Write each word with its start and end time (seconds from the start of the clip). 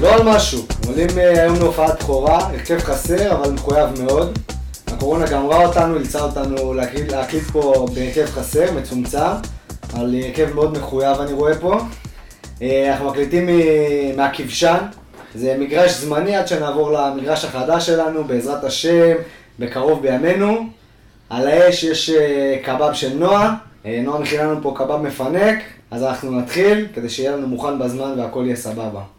לא 0.00 0.14
על 0.14 0.22
משהו, 0.22 0.62
עולים 0.86 1.18
אה, 1.18 1.42
היום 1.42 1.54
להופעת 1.58 2.02
בכורה, 2.02 2.38
הרכב 2.38 2.78
חסר 2.78 3.32
אבל 3.32 3.50
מחויב 3.50 4.02
מאוד. 4.02 4.38
הקורונה 4.86 5.26
גמרה 5.26 5.66
אותנו, 5.66 5.94
אילצה 5.94 6.20
אותנו 6.22 6.74
להקליט, 6.74 7.12
להקליט 7.12 7.44
פה 7.44 7.86
בהרכב 7.94 8.26
חסר, 8.26 8.72
מצומצם, 8.72 9.18
אבל 9.92 10.14
הרכב 10.22 10.54
מאוד 10.54 10.78
מחויב 10.78 11.20
אני 11.20 11.32
רואה 11.32 11.54
פה. 11.58 11.78
אה, 12.62 12.90
אנחנו 12.92 13.10
מקליטים 13.10 13.48
מהכבשן, 14.16 14.78
זה 15.34 15.56
מגרש 15.58 15.92
זמני 15.92 16.36
עד 16.36 16.48
שנעבור 16.48 16.92
למגרש 16.92 17.44
החדש 17.44 17.86
שלנו, 17.86 18.24
בעזרת 18.24 18.64
השם, 18.64 19.14
בקרוב 19.58 20.02
בימינו. 20.02 20.66
על 21.30 21.46
האש 21.48 21.84
יש 21.84 22.10
אה, 22.10 22.58
קבב 22.64 22.92
של 22.92 23.14
נועה, 23.14 23.54
נועה 23.84 24.20
מכינה 24.20 24.42
לנו 24.42 24.62
פה 24.62 24.74
קבב 24.76 24.96
מפנק, 24.96 25.58
אז 25.90 26.02
אנחנו 26.02 26.40
נתחיל 26.40 26.86
כדי 26.94 27.08
שיהיה 27.08 27.36
לנו 27.36 27.48
מוכן 27.48 27.78
בזמן 27.78 28.14
והכל 28.18 28.42
יהיה 28.46 28.56
סבבה. 28.56 29.15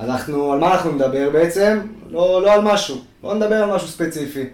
אנחנו, 0.00 0.52
על 0.52 0.58
מה 0.58 0.72
אנחנו 0.72 0.92
נדבר 0.92 1.30
בעצם? 1.30 1.80
לא, 2.10 2.42
לא 2.42 2.52
על 2.52 2.60
משהו, 2.60 2.96
לא 3.24 3.34
נדבר 3.34 3.62
על 3.62 3.74
משהו 3.74 3.88
ספציפי. 3.88 4.44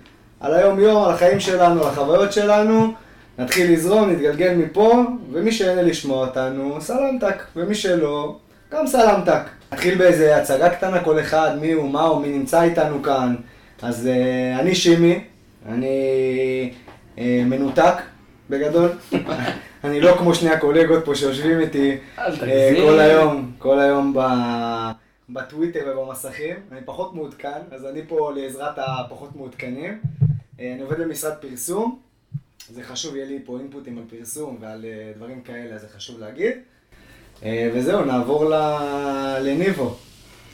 על 0.40 0.54
היום-יום, 0.54 1.04
על 1.04 1.10
החיים 1.10 1.40
שלנו, 1.40 1.82
על 1.82 1.88
החוויות 1.88 2.32
שלנו, 2.32 2.92
נתחיל 3.38 3.72
לזרום, 3.72 4.10
נתגלגל 4.10 4.54
מפה, 4.54 5.02
ומי 5.32 5.52
שיהנה 5.52 5.82
לשמוע 5.82 6.26
אותנו, 6.26 6.80
סלמתק, 6.80 7.42
ומי 7.56 7.74
שלא, 7.74 8.36
גם 8.72 8.86
סלמתק. 8.86 9.40
נתחיל 9.72 9.98
באיזה 9.98 10.36
הצגה 10.36 10.70
קטנה 10.70 11.04
כל 11.04 11.20
אחד, 11.20 11.50
מי 11.60 11.72
הוא, 11.72 11.90
מה 11.90 12.02
הוא, 12.02 12.22
מי 12.22 12.28
נמצא 12.28 12.62
איתנו 12.62 13.02
כאן. 13.02 13.34
אז 13.82 14.08
uh, 14.08 14.60
אני 14.60 14.74
שימי, 14.74 15.24
אני 15.68 16.72
uh, 17.16 17.20
מנותק 17.46 17.94
בגדול. 18.50 18.88
אני 19.84 20.00
לא 20.00 20.16
כמו 20.18 20.34
שני 20.34 20.50
הקולגות 20.50 21.04
פה 21.04 21.14
שיושבים 21.14 21.60
איתי 21.60 21.96
תגזים. 22.16 22.86
כל 22.86 23.00
היום, 23.00 23.50
כל 23.58 23.80
היום 23.80 24.12
ב... 24.16 24.20
בטוויטר 25.32 25.80
ובמסכים. 25.98 26.54
אני 26.72 26.80
פחות 26.84 27.14
מעודכן, 27.14 27.58
אז 27.70 27.86
אני 27.86 28.00
פה 28.08 28.32
לעזרת 28.36 28.74
הפחות 28.76 29.36
מעודכנים. 29.36 29.98
אה, 30.60 30.72
אני 30.74 30.82
עובד 30.82 31.00
במשרד 31.00 31.32
פרסום. 31.40 31.98
זה 32.70 32.82
חשוב, 32.82 33.16
יהיה 33.16 33.26
לי 33.26 33.38
פה 33.44 33.58
אינפוטים 33.58 33.98
על 33.98 34.04
פרסום 34.18 34.56
ועל 34.60 34.84
אה, 34.84 35.12
דברים 35.16 35.40
כאלה, 35.40 35.78
זה 35.78 35.86
חשוב 35.96 36.20
להגיד. 36.20 36.52
אה, 37.44 37.70
וזהו, 37.74 38.04
נעבור 38.04 38.44
ל- 38.44 39.38
לניבו. 39.42 39.96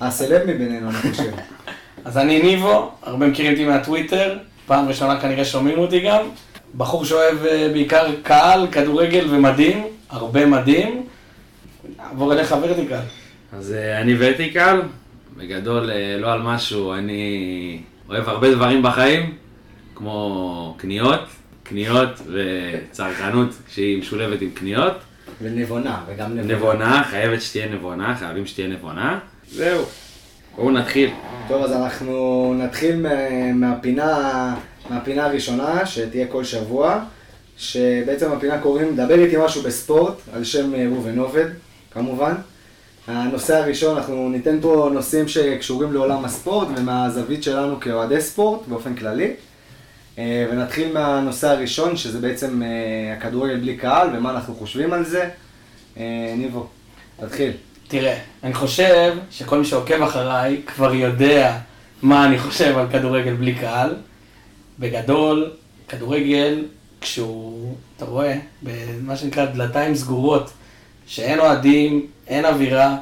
הסלב 0.00 0.46
מבינינו, 0.46 0.90
אני 0.90 0.96
חושב. 0.96 1.32
אז 2.04 2.18
אני 2.18 2.42
ניבו, 2.42 2.90
הרבה 3.02 3.26
מכירים 3.26 3.52
אותי 3.52 3.64
מהטוויטר, 3.64 4.38
פעם 4.66 4.88
ראשונה 4.88 5.20
כנראה 5.20 5.44
שומעים 5.44 5.78
אותי 5.78 6.00
גם. 6.00 6.28
בחור 6.76 7.04
שאוהב 7.04 7.38
בעיקר 7.72 8.06
קהל, 8.22 8.66
כדורגל 8.72 9.26
ומדים, 9.34 9.84
הרבה 10.10 10.46
מדים. 10.46 11.06
נעבור 11.96 12.32
אליך 12.32 12.54
ורטיקל. 12.62 13.00
אז 13.52 13.72
אה, 13.72 14.00
אני 14.00 14.14
ורטיקל, 14.18 14.80
בגדול 15.36 15.90
אה, 15.90 16.16
לא 16.20 16.32
על 16.32 16.42
משהו, 16.42 16.94
אני 16.94 17.78
אוהב 18.08 18.28
הרבה 18.28 18.54
דברים 18.54 18.82
בחיים, 18.82 19.34
כמו 19.94 20.74
קניות, 20.78 21.20
קניות 21.62 22.08
וצרכנות 22.32 23.48
שהיא 23.68 23.98
משולבת 23.98 24.40
עם 24.42 24.50
קניות. 24.50 24.92
ונבונה, 25.42 26.04
וגם 26.08 26.36
נבונה. 26.36 26.54
נבונה, 26.54 27.02
חייבת 27.10 27.42
שתהיה 27.42 27.68
נבונה, 27.68 28.16
חייבים 28.18 28.46
שתהיה 28.46 28.68
נבונה. 28.68 29.18
זהו, 29.50 29.84
בואו 30.56 30.70
נתחיל. 30.70 31.10
טוב, 31.48 31.64
אז 31.64 31.72
אנחנו 31.72 32.54
נתחיל 32.58 32.96
מה- 32.96 33.52
מהפינה, 33.52 34.54
מהפינה 34.90 35.24
הראשונה, 35.26 35.86
שתהיה 35.86 36.26
כל 36.26 36.44
שבוע, 36.44 37.00
שבעצם 37.58 38.32
הפינה 38.32 38.58
קוראים, 38.58 38.96
דבר 38.96 39.18
איתי 39.24 39.36
משהו 39.44 39.62
בספורט, 39.62 40.14
על 40.32 40.44
שם 40.44 40.74
אה, 40.74 40.86
ראובן 40.90 41.18
עובד, 41.18 41.46
כמובן. 41.90 42.32
הנושא 43.06 43.56
הראשון, 43.56 43.96
אנחנו 43.96 44.28
ניתן 44.28 44.58
פה 44.60 44.90
נושאים 44.92 45.28
שקשורים 45.28 45.92
לעולם 45.92 46.24
הספורט 46.24 46.68
ומהזווית 46.76 47.42
שלנו 47.42 47.80
כאוהדי 47.80 48.20
ספורט 48.20 48.60
באופן 48.68 48.94
כללי. 48.94 49.32
אה, 50.18 50.46
ונתחיל 50.50 50.92
מהנושא 50.92 51.48
הראשון, 51.48 51.96
שזה 51.96 52.20
בעצם 52.20 52.62
אה, 52.62 53.14
הכדורגל 53.16 53.56
בלי 53.56 53.76
קהל 53.76 54.16
ומה 54.16 54.30
אנחנו 54.30 54.54
חושבים 54.54 54.92
על 54.92 55.04
זה. 55.04 55.28
אה, 55.96 56.34
ניבו, 56.36 56.66
תתחיל. 57.20 57.52
תראה, 57.88 58.18
אני 58.42 58.54
חושב 58.54 59.14
שכל 59.30 59.58
מי 59.58 59.64
שעוקב 59.64 60.02
אחריי 60.02 60.62
כבר 60.66 60.94
יודע 60.94 61.58
מה 62.02 62.26
אני 62.26 62.38
חושב 62.38 62.78
על 62.78 62.86
כדורגל 62.92 63.34
בלי 63.34 63.54
קהל. 63.54 63.94
בגדול, 64.78 65.50
כדורגל, 65.88 66.64
כשהוא, 67.00 67.74
אתה 67.96 68.04
רואה, 68.04 68.38
במה 68.62 69.16
שנקרא 69.16 69.44
דלתיים 69.44 69.94
סגורות, 69.94 70.50
שאין 71.06 71.38
אוהדים, 71.38 72.06
אין 72.28 72.44
אווירה, 72.44 72.96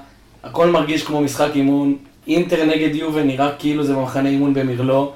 הכל 0.45 0.71
מרגיש 0.71 1.05
כמו 1.05 1.21
משחק 1.21 1.51
אימון, 1.55 1.97
אינטר 2.27 2.65
נגד 2.65 2.95
יובל 2.95 3.23
נראה 3.23 3.51
כאילו 3.59 3.85
זה 3.85 3.95
במחנה 3.95 4.29
אימון 4.29 4.55
במרלו, 4.55 5.13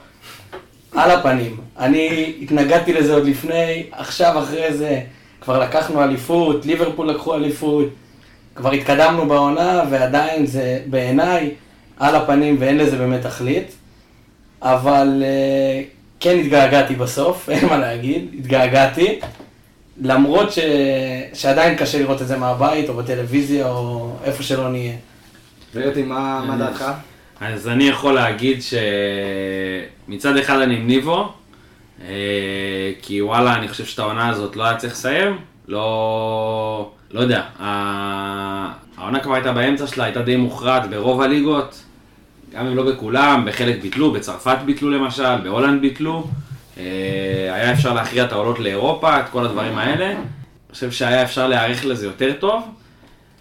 על 0.95 1.11
הפנים. 1.11 1.57
אני 1.79 2.33
התנגדתי 2.43 2.93
לזה 2.93 3.15
עוד 3.15 3.27
לפני, 3.27 3.83
עכשיו 3.93 4.39
אחרי 4.39 4.75
זה 4.75 5.01
כבר 5.41 5.59
לקחנו 5.59 6.03
אליפות, 6.03 6.67
ליברפול 6.67 7.11
לקחו 7.11 7.35
אליפות, 7.35 7.87
כבר 8.55 8.73
התקדמנו 8.73 9.29
בעונה, 9.29 9.83
ועדיין 9.91 10.47
זה 10.47 10.81
בעיניי 10.87 11.51
על 11.99 12.15
הפנים 12.15 12.57
ואין 12.59 12.77
לזה 12.77 12.97
באמת 12.97 13.23
תכלית. 13.23 13.75
אבל 14.63 15.23
אה, 15.27 15.83
כן 16.21 16.39
התגעגעתי 16.39 16.95
בסוף, 16.95 17.49
אין 17.51 17.67
מה 17.67 17.79
להגיד, 17.79 18.29
התגעגעתי. 18.39 19.21
למרות 20.03 20.53
ש... 20.53 20.59
שעדיין 21.35 21.79
קשה 21.79 21.99
לראות 21.99 22.23
את 22.23 22.27
זה 22.27 22.37
מהבית, 22.37 22.89
או 22.89 22.95
בטלוויזיה, 22.95 23.69
או 23.69 24.13
איפה 24.25 24.43
שלא 24.43 24.69
נהיה. 24.69 24.95
וראיתי, 25.75 26.03
מה 26.03 26.45
מה 26.47 26.57
דעתך? 26.57 26.85
אז 27.41 27.69
אני 27.69 27.85
יכול 27.85 28.15
להגיד 28.15 28.59
שמצד 30.09 30.37
אחד 30.37 30.61
אני 30.61 30.77
עם 30.77 30.87
ניבו, 30.87 31.33
אה, 32.05 32.93
כי 33.03 33.23
וואלה, 33.23 33.55
אני 33.55 33.69
חושב 33.69 33.85
שאת 33.85 33.99
העונה 33.99 34.29
הזאת 34.29 34.57
לא 34.57 34.65
היה 34.65 34.77
צריך 34.77 34.93
לסיים, 34.93 35.39
לא, 35.69 36.91
לא 37.11 37.21
יודע, 37.21 37.43
העונה 38.97 39.21
כבר 39.23 39.35
הייתה 39.35 39.53
באמצע 39.53 39.87
שלה, 39.87 40.05
הייתה 40.05 40.23
די 40.23 40.37
מוכרעת 40.37 40.91
ברוב 40.91 41.21
הליגות, 41.21 41.83
גם 42.55 42.67
אם 42.67 42.77
לא 42.77 42.83
בכולם, 42.93 43.45
בחלק 43.47 43.83
ביטלו, 43.83 44.13
בצרפת 44.13 44.59
ביטלו 44.65 44.91
למשל, 44.91 45.37
בהולנד 45.43 45.81
ביטלו, 45.81 46.27
היה 47.53 47.73
אפשר 47.73 47.93
להכריע 47.95 48.25
את 48.25 48.33
העולות 48.33 48.59
לאירופה, 48.59 49.21
את 49.21 49.29
כל 49.29 49.45
הדברים 49.45 49.79
האלה, 49.79 50.07
אני 50.11 50.17
חושב 50.73 50.91
שהיה 50.91 51.23
אפשר 51.23 51.49
להיערך 51.49 51.85
לזה 51.85 52.07
יותר 52.07 52.33
טוב, 52.41 52.75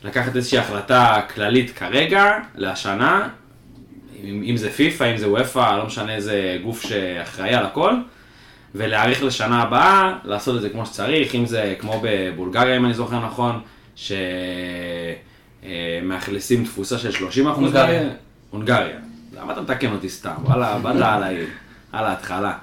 לקחת 0.03 0.35
איזושהי 0.35 0.57
החלטה 0.59 1.21
כללית 1.35 1.71
כרגע, 1.77 2.31
לשנה, 2.55 3.27
אם, 4.23 4.43
אם 4.45 4.57
זה 4.57 4.69
פיפא, 4.71 5.11
אם 5.11 5.17
זה 5.17 5.29
וופא, 5.29 5.77
לא 5.77 5.85
משנה 5.85 6.15
איזה 6.15 6.57
גוף 6.63 6.81
שאחראי 6.81 7.53
על 7.55 7.65
הכל, 7.65 7.93
ולהאריך 8.75 9.23
לשנה 9.23 9.61
הבאה, 9.61 10.13
לעשות 10.23 10.55
את 10.55 10.61
זה 10.61 10.69
כמו 10.69 10.85
שצריך, 10.85 11.35
אם 11.35 11.45
זה 11.45 11.75
כמו 11.79 12.01
בבולגריה, 12.03 12.77
אם 12.77 12.85
אני 12.85 12.93
זוכר 12.93 13.19
נכון, 13.25 13.59
שמאכלסים 15.63 16.63
תפוסה 16.63 16.97
של 16.97 17.11
30 17.11 17.47
אחוז. 17.47 17.63
הונגריה. 17.63 18.09
הונגריה. 18.49 18.97
למה 19.39 19.53
אתה 19.53 19.61
מתקן 19.61 19.91
אותי 19.91 20.09
סתם? 20.09 20.31
וואלה, 20.43 20.77
באת 20.79 20.95
על, 20.95 21.03
ה- 21.03 21.29
על 21.91 22.05
ההתחלה. 22.05 22.53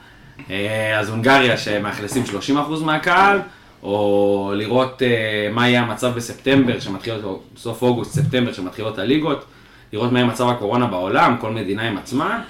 אה, 0.50 1.00
אז 1.00 1.09
הונגריה 1.09 1.56
שמאכלסים 1.56 2.22
30% 2.49 2.55
מהקהל, 2.84 3.39
או 3.83 4.53
לראות 4.56 5.03
אה, 5.03 5.49
מה 5.53 5.69
יהיה 5.69 5.83
המצב 5.83 6.12
בספטמבר, 6.17 6.81
שמתחילות, 6.81 7.25
או 7.25 7.41
סוף 7.56 7.83
אוגוסט, 7.83 8.12
ספטמבר, 8.12 8.53
שמתחילות 8.53 8.99
הליגות, 8.99 9.44
לראות 9.93 10.12
מה 10.12 10.19
יהיה 10.19 10.31
מצב 10.31 10.49
הקורונה 10.49 10.87
בעולם, 10.87 11.37
כל 11.41 11.50
מדינה 11.50 11.89
עם 11.89 11.97
עצמה, 11.97 12.43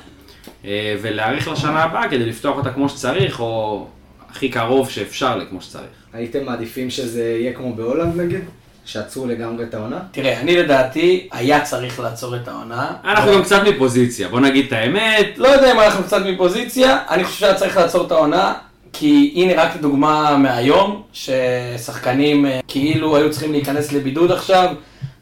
אה, 0.65 0.97
ולהאריך 1.03 1.49
לשנה 1.49 1.82
הבאה 1.82 2.08
כדי 2.08 2.26
לפתוח 2.26 2.56
אותה 2.56 2.73
כמו 2.73 2.88
שצריך, 2.88 3.41
או 3.41 3.87
הכי 4.29 4.49
קרוב 4.49 4.91
שאפשר 4.91 5.37
לכמו 5.37 5.61
שצריך. 5.61 5.87
הייתם 6.12 6.44
מעדיפים 6.44 6.91
שזה 6.91 7.23
יהיה 7.23 7.53
כמו 7.53 7.75
בהולנד 7.75 8.20
נגיד? 8.20 8.44
שעצרו 8.84 9.26
לגמרי 9.26 9.64
את 9.64 9.75
העונה? 9.75 9.98
תראה, 10.10 10.40
אני 10.40 10.56
לדעתי, 10.56 11.28
היה 11.32 11.60
צריך 11.60 12.00
לעצור 12.00 12.36
את 12.36 12.48
העונה. 12.48 12.92
אנחנו 13.04 13.32
גם 13.32 13.42
קצת 13.42 13.62
מפוזיציה, 13.69 14.28
בוא 14.28 14.40
נגיד 14.40 14.66
את 14.66 14.72
האמת. 14.72 15.26
לא 15.36 15.48
יודע 15.48 15.72
אם 15.72 15.81
אנחנו 15.81 16.04
קצת 16.04 16.26
מפוזיציה, 16.26 16.98
אני 17.10 17.25
חושב 17.25 17.38
שהיה 17.40 17.54
צריך 17.54 17.76
לעצור 17.76 18.06
את 18.06 18.12
העונה, 18.12 18.52
כי 18.92 19.32
הנה 19.36 19.62
רק 19.62 19.76
דוגמה 19.81 20.36
מהיום, 20.36 21.02
ששחקנים 21.12 22.46
אה, 22.46 22.60
כאילו 22.69 23.16
היו 23.16 23.31
צריכים 23.31 23.52
להיכנס 23.52 23.92
לבידוד 23.92 24.32
עכשיו, 24.32 24.69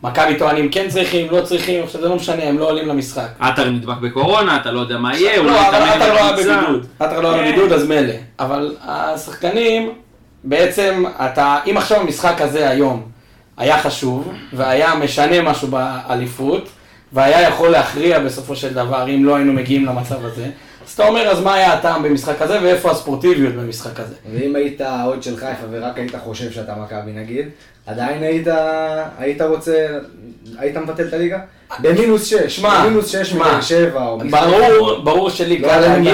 מכבי 0.02 0.38
טוענים 0.38 0.68
כן 0.68 0.88
צריכים, 0.88 1.26
לא 1.30 1.40
צריכים, 1.40 1.84
עכשיו 1.84 2.00
זה 2.00 2.08
לא 2.08 2.16
משנה, 2.16 2.42
הם 2.42 2.58
לא 2.58 2.70
עולים 2.70 2.88
למשחק. 2.88 3.28
עטר 3.38 3.70
נדבק 3.70 3.96
בקורונה, 3.96 4.56
אתה 4.56 4.70
לא 4.70 4.80
יודע 4.80 4.98
מה 4.98 5.16
יהיה, 5.16 5.38
אולי 5.38 5.50
לא, 5.50 5.68
אבל 5.68 5.76
יתאמן 5.76 5.92
עם 5.92 6.02
עטר 6.02 6.14
לא 6.14 6.20
היה. 6.20 6.32
בבידוד, 6.32 6.86
עטר 6.98 7.20
לא 7.20 7.34
היה 7.34 7.44
כן. 7.44 7.50
בבידוד 7.50 7.72
אז 7.72 7.88
מילא, 7.88 8.14
אבל 8.38 8.76
השחקנים, 8.82 9.92
בעצם 10.44 11.04
אתה, 11.24 11.58
אם 11.70 11.76
עכשיו 11.76 12.00
המשחק 12.00 12.40
הזה 12.40 12.70
היום 12.70 13.12
היה 13.56 13.78
חשוב, 13.78 14.32
והיה 14.52 14.94
משנה 14.94 15.43
משהו 15.43 15.69
באליפות, 15.69 16.69
והיה 17.12 17.49
יכול 17.49 17.69
להכריע 17.69 18.19
בסופו 18.19 18.56
של 18.56 18.75
דבר, 18.75 19.08
אם 19.08 19.25
לא 19.25 19.37
היינו 19.37 19.52
מגיעים 19.52 19.87
למצב 19.87 20.25
הזה, 20.25 20.44
אז 20.87 20.93
אתה 20.94 21.08
אומר, 21.08 21.20
אז 21.28 21.40
מה 21.40 21.54
היה 21.54 21.72
הטעם 21.72 22.02
במשחק 22.02 22.43
הזה, 22.43 22.58
ואיפה 22.62 22.90
הספורטיביות 22.90 23.54
במשחק 23.54 24.00
הזה? 24.00 24.14
ואם 24.32 24.56
היית 24.56 24.81
אוהד 24.81 25.22
של 25.22 25.37
חיפה 25.37 25.66
ורק 25.70 25.99
היית 25.99 26.12
חושב 26.25 26.52
שאתה 26.52 26.75
מכבי 26.82 27.12
נגיד, 27.12 27.49
עדיין 27.87 28.22
היית, 28.22 28.46
היית 29.19 29.40
רוצה, 29.43 29.87
היית 30.58 30.76
מבטל 30.76 31.08
את 31.08 31.12
הליגה? 31.12 31.38
במינוס 31.81 32.26
6, 32.26 32.34
שמע, 32.56 32.84
במינוס 32.84 33.08
6 33.08 33.16
שמע, 33.31 33.38
מבאר 33.48 33.60
שבע 33.60 34.06
או 34.06 34.19
ברור, 34.31 34.98
ברור 35.05 35.31
שלי 35.31 35.58
לא 35.58 35.76
לב- 35.76 36.06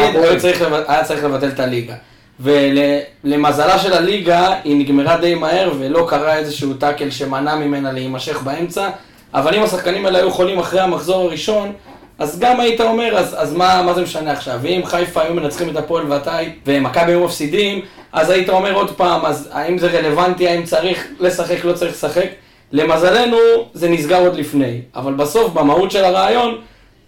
היה 0.89 1.05
צריך 1.05 1.25
לבטל 1.25 1.49
את 1.49 1.61
הליגה. 1.61 1.95
ולמזלה 2.41 3.79
של 3.79 3.93
הליגה, 3.93 4.55
היא 4.65 4.77
נגמרה 4.77 5.17
די 5.17 5.35
מהר, 5.35 5.73
ולא 5.79 6.07
קרה 6.09 6.37
איזשהו 6.37 6.75
טאקל 6.75 7.11
שמנע 7.11 7.55
ממנה 7.55 7.93
להימשך 7.93 8.43
באמצע. 8.43 8.91
אבל 9.35 9.55
אם 9.55 9.63
השחקנים 9.63 10.07
האלה 10.07 10.19
היו 10.19 10.31
חולים 10.31 10.59
אחרי 10.59 10.81
המחזור 10.81 11.25
הראשון, 11.25 11.73
אז 12.19 12.39
גם 12.39 12.61
היית 12.61 12.81
אומר, 12.81 13.17
אז, 13.17 13.37
אז 13.39 13.55
מה, 13.55 13.83
מה 13.83 13.95
זה 13.95 14.03
משנה 14.03 14.33
עכשיו? 14.33 14.59
ואם 14.63 14.81
חיפה 14.85 15.23
היו 15.23 15.35
מנצחים 15.35 15.69
את 15.69 15.77
הפועל 15.77 16.13
ואתה, 16.13 16.39
ומכבי 16.67 17.13
היו 17.13 17.25
מפסידים, 17.25 17.81
אז 18.13 18.31
היית 18.31 18.49
אומר 18.49 18.75
עוד 18.75 18.91
פעם, 18.91 19.27
אז 19.27 19.49
האם 19.53 19.79
זה 19.79 19.87
רלוונטי, 19.91 20.49
האם 20.49 20.65
צריך 20.65 21.07
לשחק, 21.21 21.65
לא 21.65 21.73
צריך 21.73 21.93
לשחק? 21.93 22.27
למזלנו, 22.73 23.37
זה 23.75 23.89
נסגר 23.89 24.21
עוד 24.21 24.37
לפני. 24.37 24.81
אבל 24.97 25.15
בסוף, 25.15 25.53
במהות 25.53 25.91
של 25.91 26.05
הרעיון, 26.05 26.59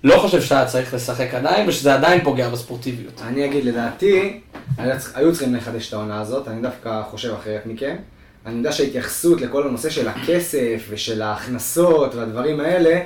לא 0.04 0.18
חושב 0.18 0.42
שהיה 0.42 0.66
צריך 0.66 0.94
לשחק 0.94 1.34
עדיין, 1.34 1.68
ושזה 1.68 1.94
עדיין 1.94 2.24
פוגע 2.24 2.48
בספורטיביות. 2.48 3.22
אני 3.22 3.44
אגיד, 3.44 3.64
לדעתי, 3.64 4.40
היו 5.14 5.32
צריכים 5.32 5.54
לחדש 5.54 5.88
את 5.88 5.92
העונה 5.92 6.20
הזאת, 6.20 6.48
אני 6.48 6.62
דווקא 6.62 7.02
חושב 7.10 7.34
אחרת 7.40 7.66
מכם. 7.66 7.96
אני 8.46 8.58
יודע 8.58 8.72
שההתייחסות 8.72 9.40
לכל 9.40 9.68
הנושא 9.68 9.90
של 9.90 10.08
הכסף 10.08 10.86
ושל 10.90 11.22
ההכנסות 11.22 12.14
והדברים 12.14 12.60
האלה, 12.60 13.00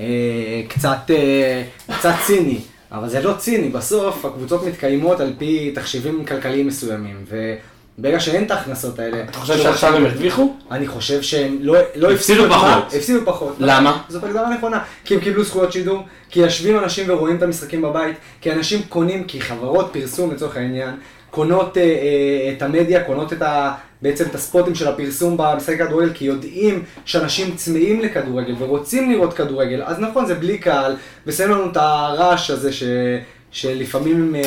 אה, 0.00 0.62
קצת, 0.68 1.10
אה, 1.10 1.62
קצת 1.98 2.14
ציני. 2.26 2.60
אבל 2.92 3.08
זה 3.08 3.22
לא 3.22 3.34
ציני, 3.38 3.68
בסוף 3.68 4.24
הקבוצות 4.24 4.66
מתקיימות 4.66 5.20
על 5.20 5.32
פי 5.38 5.72
תחשיבים 5.74 6.24
כלכליים 6.24 6.66
מסוימים, 6.66 7.24
וברגע 7.98 8.20
שאין 8.20 8.44
את 8.44 8.50
ההכנסות 8.50 8.98
האלה... 8.98 9.22
אתה 9.22 9.38
חושב 9.38 9.58
שעכשיו 9.58 9.96
הם 9.96 10.06
הרוויחו? 10.06 10.54
אני 10.70 10.86
חושב 10.86 11.22
שהם 11.22 11.58
לא, 11.60 11.76
לא 11.94 12.12
הפסידו 12.12 12.48
פחות. 12.48 12.86
הפסידו 12.86 13.20
פחות. 13.24 13.56
למה? 13.58 14.02
זאת 14.08 14.24
הגדרה 14.24 14.54
נכונה. 14.54 14.80
כי 15.04 15.14
הם 15.14 15.20
קיבלו 15.20 15.44
זכויות 15.44 15.72
שידור, 15.72 16.02
כי 16.30 16.40
יושבים 16.40 16.78
אנשים 16.78 17.10
ורואים 17.10 17.36
את 17.36 17.42
המשחקים 17.42 17.82
בבית, 17.82 18.16
כי 18.40 18.52
אנשים 18.52 18.82
קונים, 18.88 19.24
כי 19.24 19.40
חברות 19.40 19.90
פרסום 19.92 20.30
לצורך 20.30 20.56
העניין, 20.56 20.94
קונות 21.30 21.78
אה, 21.78 21.82
אה, 21.82 22.52
את 22.56 22.62
המדיה, 22.62 23.04
קונות 23.04 23.32
את 23.32 23.42
ה... 23.42 23.74
בעצם 24.02 24.24
את 24.30 24.34
הספוטים 24.34 24.74
של 24.74 24.88
הפרסום 24.88 25.36
במשחק 25.38 25.78
כדורגל, 25.78 26.12
כי 26.14 26.24
יודעים 26.24 26.82
שאנשים 27.04 27.56
צמאים 27.56 28.00
לכדורגל 28.00 28.54
ורוצים 28.58 29.10
לראות 29.10 29.34
כדורגל. 29.34 29.82
אז 29.82 29.98
נכון, 29.98 30.26
זה 30.26 30.34
בלי 30.34 30.58
קהל, 30.58 30.96
ושמים 31.26 31.50
לנו 31.50 31.70
את 31.70 31.76
הרעש 31.76 32.50
הזה 32.50 32.72
ש... 32.72 32.82
שלפעמים 33.54 34.34
אה, 34.34 34.40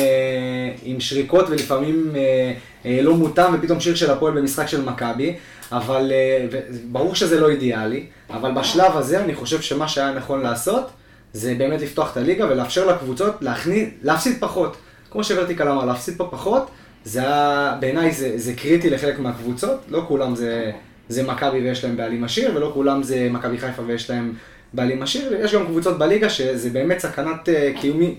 עם 0.82 1.00
שריקות 1.00 1.46
ולפעמים 1.50 2.12
אה, 2.16 2.52
אה, 2.86 3.02
לא 3.02 3.14
מותאם, 3.14 3.54
ופתאום 3.54 3.80
שיר 3.80 3.94
של 3.94 4.10
הפועל 4.10 4.34
במשחק 4.34 4.66
של 4.66 4.84
מכבי, 4.84 5.36
אבל 5.72 6.12
אה, 6.14 6.60
ברור 6.84 7.14
שזה 7.14 7.40
לא 7.40 7.48
אידיאלי, 7.48 8.06
אבל 8.30 8.52
בשלב 8.52 8.96
הזה 8.96 9.24
אני 9.24 9.34
חושב 9.34 9.60
שמה 9.60 9.88
שהיה 9.88 10.12
נכון 10.12 10.40
לעשות, 10.40 10.90
זה 11.32 11.54
באמת 11.58 11.80
לפתוח 11.80 12.12
את 12.12 12.16
הליגה 12.16 12.46
ולאפשר 12.50 12.86
לקבוצות 12.86 13.34
להכניס, 13.40 13.88
להפסיד 14.02 14.36
פחות. 14.40 14.76
כמו 15.10 15.24
שוורטיקל 15.24 15.68
אמר, 15.68 15.84
להפסיד 15.84 16.16
פה 16.16 16.28
פחות, 16.30 16.70
זה 17.04 17.20
היה, 17.20 17.76
בעיניי 17.80 18.12
זה, 18.12 18.32
זה 18.36 18.54
קריטי 18.54 18.90
לחלק 18.90 19.18
מהקבוצות, 19.18 19.80
לא 19.88 20.04
כולם 20.08 20.34
זה, 20.34 20.72
זה 21.08 21.22
מכבי 21.22 21.58
ויש 21.60 21.84
להם 21.84 21.96
בעלים 21.96 22.24
עשיר, 22.24 22.52
ולא 22.54 22.70
כולם 22.74 23.02
זה 23.02 23.28
מכבי 23.30 23.58
חיפה 23.58 23.82
ויש 23.86 24.10
להם 24.10 24.32
בעלים 24.72 25.02
עשיר, 25.02 25.22
ויש 25.30 25.54
גם 25.54 25.66
קבוצות 25.66 25.98
בליגה 25.98 26.28
שזה 26.30 26.70
באמת 26.70 26.98
סכנת 26.98 27.48
אה, 27.48 27.72
קיומי, 27.80 28.14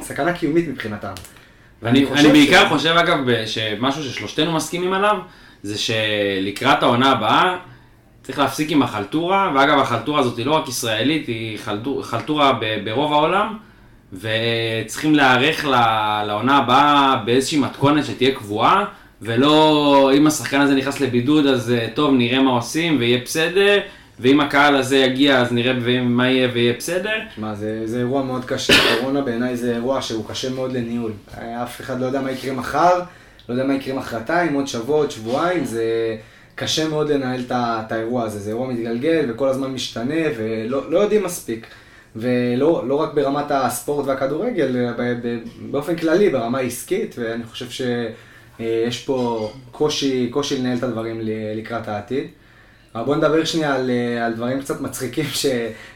סכנה 0.00 0.32
קיומית 0.32 0.68
מבחינתם. 0.68 1.12
ואני 1.82 1.98
אני 1.98 2.06
חושב 2.06 2.24
אני 2.24 2.32
בעיקר 2.32 2.64
ש- 2.66 2.68
חושב 2.68 2.94
אגב, 2.98 3.18
שמשהו 3.46 4.02
ששלושתנו 4.04 4.52
מסכימים 4.52 4.92
עליו, 4.92 5.16
זה 5.62 5.78
שלקראת 5.78 6.82
העונה 6.82 7.12
הבאה, 7.12 7.56
צריך 8.22 8.38
להפסיק 8.38 8.70
עם 8.70 8.82
החלטורה, 8.82 9.52
ואגב 9.54 9.78
החלטורה 9.78 10.20
הזאת 10.20 10.38
היא 10.38 10.46
לא 10.46 10.52
רק 10.52 10.68
ישראלית, 10.68 11.26
היא 11.26 11.58
חלטור- 11.58 12.02
חלטורה 12.02 12.52
ב- 12.60 12.84
ברוב 12.84 13.12
העולם, 13.12 13.56
וצריכים 14.12 15.14
להיערך 15.14 15.64
לעונה 16.26 16.56
הבאה 16.58 17.16
באיזושהי 17.16 17.58
מתכונת 17.58 18.04
שתהיה 18.04 18.34
קבועה, 18.34 18.84
ולא 19.22 20.10
אם 20.16 20.26
השחקן 20.26 20.60
הזה 20.60 20.74
נכנס 20.74 21.00
לבידוד 21.00 21.46
אז 21.46 21.70
אה, 21.72 21.86
טוב 21.94 22.14
נראה 22.14 22.42
מה 22.42 22.50
עושים 22.50 22.96
ויהיה 22.98 23.18
בסדר, 23.24 23.80
ואם 24.20 24.40
הקהל 24.40 24.76
הזה 24.76 24.96
יגיע 24.96 25.38
אז 25.38 25.52
נראה 25.52 26.02
מה 26.02 26.30
יהיה 26.30 26.48
ויהיה 26.52 26.72
בסדר. 26.78 27.18
שמע, 27.34 27.54
זה, 27.54 27.82
זה 27.84 27.98
אירוע 27.98 28.22
מאוד 28.22 28.44
קשה, 28.44 28.72
קורונה 29.00 29.20
בעיניי 29.20 29.56
זה 29.56 29.74
אירוע 29.74 30.02
שהוא 30.02 30.24
קשה 30.28 30.50
מאוד 30.50 30.72
לניהול. 30.72 31.12
אה, 31.38 31.62
אף 31.62 31.80
אחד 31.80 32.00
לא 32.00 32.06
יודע 32.06 32.20
מה 32.20 32.30
יקרה 32.30 32.52
מחר, 32.52 33.00
לא 33.48 33.54
יודע 33.54 33.64
מה 33.64 33.74
יקרה 33.74 33.94
מחרתיים, 33.94 34.54
עוד 34.54 34.66
שבוע, 34.66 34.96
עוד 34.96 35.10
שבועיים, 35.10 35.64
זה 35.64 36.16
קשה 36.54 36.88
מאוד 36.88 37.10
לנהל 37.10 37.40
את 37.50 37.92
האירוע 37.92 38.24
הזה. 38.24 38.38
זה 38.38 38.50
אירוע 38.50 38.68
מתגלגל 38.68 39.26
וכל 39.28 39.48
הזמן 39.48 39.70
משתנה 39.70 40.20
ולא 40.36 40.90
לא 40.90 40.98
יודעים 40.98 41.24
מספיק. 41.24 41.66
ולא 42.16 42.88
לא 42.88 42.94
רק 42.94 43.14
ברמת 43.14 43.50
הספורט 43.50 44.06
והכדורגל, 44.06 44.76
אלא 44.76 45.06
באופן 45.70 45.96
כללי, 45.96 46.30
ברמה 46.30 46.58
העסקית, 46.58 47.14
ואני 47.18 47.44
חושב 47.44 47.70
שיש 47.70 49.04
פה 49.04 49.50
קושי, 49.70 50.28
קושי 50.30 50.58
לנהל 50.58 50.78
את 50.78 50.82
הדברים 50.82 51.20
לקראת 51.56 51.88
העתיד. 51.88 52.24
אבל 52.94 53.04
בואו 53.04 53.16
נדבר 53.16 53.44
שנייה 53.44 53.74
על, 53.74 53.90
אה, 53.90 54.26
על 54.26 54.32
דברים 54.32 54.60
קצת 54.60 54.80
מצחיקים 54.80 55.24
ש, 55.24 55.46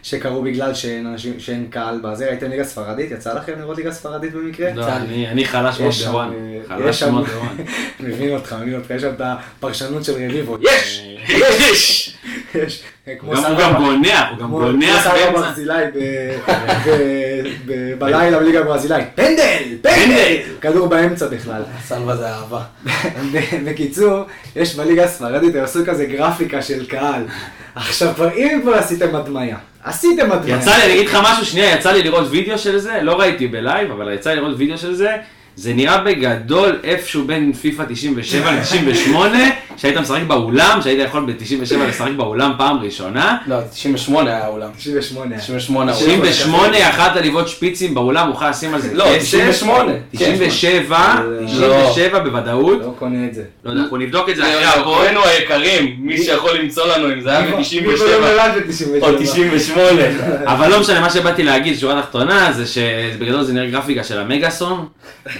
שקרו 0.03 0.43
בגלל 0.43 0.75
שאין, 0.75 1.07
אנשים, 1.07 1.41
שאין 1.41 1.67
קהל 1.71 2.01
בזה. 2.03 2.29
ראיתם 2.29 2.51
ליגה 2.51 2.65
ספרדית? 2.65 3.11
יצא 3.11 3.35
לכם 3.35 3.53
לראות 3.59 3.77
ליגה 3.77 3.93
ספרדית 3.93 4.35
במקרה? 4.35 4.75
לא, 4.75 4.87
אני 4.97 5.29
אני 5.29 5.45
חלש 5.45 5.81
מאוד 5.81 5.93
בוואן, 5.93 6.33
אה, 6.33 6.61
חלש 6.69 7.03
מאוד 7.03 7.27
בוואן. 7.27 7.57
מבין 8.01 8.35
אותך, 8.35 8.57
מבין 8.61 8.75
אותך, 8.75 8.91
יש 8.91 9.03
שם 9.03 9.13
את 9.17 9.21
הפרשנות 9.25 10.05
של 10.05 10.13
רביבו. 10.13 10.57
יש! 10.61 11.07
יש! 11.29 12.06
יש! 12.67 12.83
הוא 13.21 13.35
גם 13.59 13.75
גונח, 13.77 14.25
הוא 14.31 14.39
גם 14.39 14.51
גונח 14.51 15.03
כמו 15.03 15.13
סבא 15.13 15.41
באמצע. 15.41 15.81
בלילה 17.99 18.39
בליגה 18.39 18.61
הברזילאית. 18.61 19.07
פנדל! 19.15 19.63
פנדל! 19.83 20.37
כדור 20.61 20.87
באמצע 20.87 21.27
בכלל. 21.29 21.63
סלווה 21.85 22.17
זה 22.17 22.29
אהבה. 22.29 22.63
בקיצור, 23.65 24.25
יש 24.57 24.75
בליגה 24.75 25.05
הספרדית, 25.05 25.55
הם 25.55 25.65
עשו 25.65 25.81
כזה 25.87 26.05
גרפיקה 26.05 26.63
של 26.63 26.87
קהל. 26.87 27.23
עכשיו 27.75 28.13
כבר, 28.15 28.35
אם 28.37 28.59
כבר 28.63 28.75
עשיתם 28.75 29.17
הדמיה, 29.17 29.57
עשיתם 29.85 30.33
הדמיה. 30.33 30.57
יצא 30.57 30.77
לי, 30.77 30.83
אני 30.85 30.93
אגיד 30.93 31.07
לך 31.07 31.19
משהו, 31.23 31.45
שנייה, 31.45 31.75
יצא 31.75 31.93
לי 31.93 32.03
לראות 32.03 32.27
וידאו 32.31 32.59
של 32.59 32.79
זה, 32.79 32.99
לא 33.03 33.21
ראיתי 33.21 33.47
ב 33.47 33.54
live, 33.54 33.91
אבל 33.91 34.15
יצא 34.15 34.31
לי 34.31 34.37
לראות 34.37 34.55
וידאו 34.59 34.79
של 34.79 34.95
זה. 34.95 35.11
זה 35.57 35.75
נראה 35.75 35.99
בגדול 35.99 36.81
איפשהו 36.85 37.25
בין 37.25 37.53
פיפא 37.53 37.85
97 37.89 38.53
ל-98, 38.53 39.17
שהיית 39.77 39.97
משחק 39.97 40.23
באולם, 40.27 40.79
שהיית 40.83 40.99
יכול 41.09 41.21
ב-97 41.27 41.77
לשחק 41.89 42.11
באולם 42.17 42.53
פעם 42.59 42.77
ראשונה. 42.79 43.37
לא, 43.47 43.57
98 43.71 44.31
היה 44.31 44.45
האולם. 44.45 44.69
98. 44.79 45.39
98 45.39 45.93
היה. 45.93 46.01
98 46.01 46.79
יכלת 46.79 47.17
לבעוט 47.17 47.49
שפיצים 47.49 47.95
באולם, 47.95 48.27
הוא 48.27 48.35
יכול 48.35 48.49
לשים 48.49 48.75
על 48.75 48.81
זה 48.81 48.95
לא, 48.95 49.05
כסף. 49.05 49.19
98. 49.19 49.93
97, 50.13 50.97
כן. 51.41 51.47
97 51.47 52.19
בוודאות. 52.19 52.79
לא 52.83 52.95
קונה 52.99 53.27
את 53.27 53.35
זה. 53.35 53.43
לא 53.65 53.71
יודע, 53.71 53.83
אנחנו 53.83 53.97
נבדוק 53.97 54.29
את 54.29 54.37
זה 54.37 54.43
אחרי 54.43 54.65
הפועל. 54.65 54.85
אוהבינו 54.87 55.25
היקרים, 55.25 55.97
מי 55.99 56.19
שיכול 56.19 56.59
למצוא 56.59 56.87
לנו 56.87 57.13
אם 57.13 57.21
זה 57.21 57.31
היה 57.31 57.41
מי 57.41 57.53
ב-97 57.53 57.97
כבר 57.97 58.07
לא 58.21 58.29
נולד 58.29 58.53
ב-97? 58.67 59.03
או 59.03 59.19
98. 59.19 60.03
אבל 60.47 60.71
לא 60.71 60.81
משנה, 60.81 61.01
מה 61.01 61.11
שבאתי 61.11 61.43
להגיד, 61.43 61.79
שורה 61.79 62.03
תחתונה, 62.03 62.53
זה 62.53 62.67
שבגדול 62.67 63.43
זה 63.43 63.53
נראה 63.53 63.71
גרפיקה 63.71 64.05
של 64.05 64.19
המגאסון, 64.19 64.87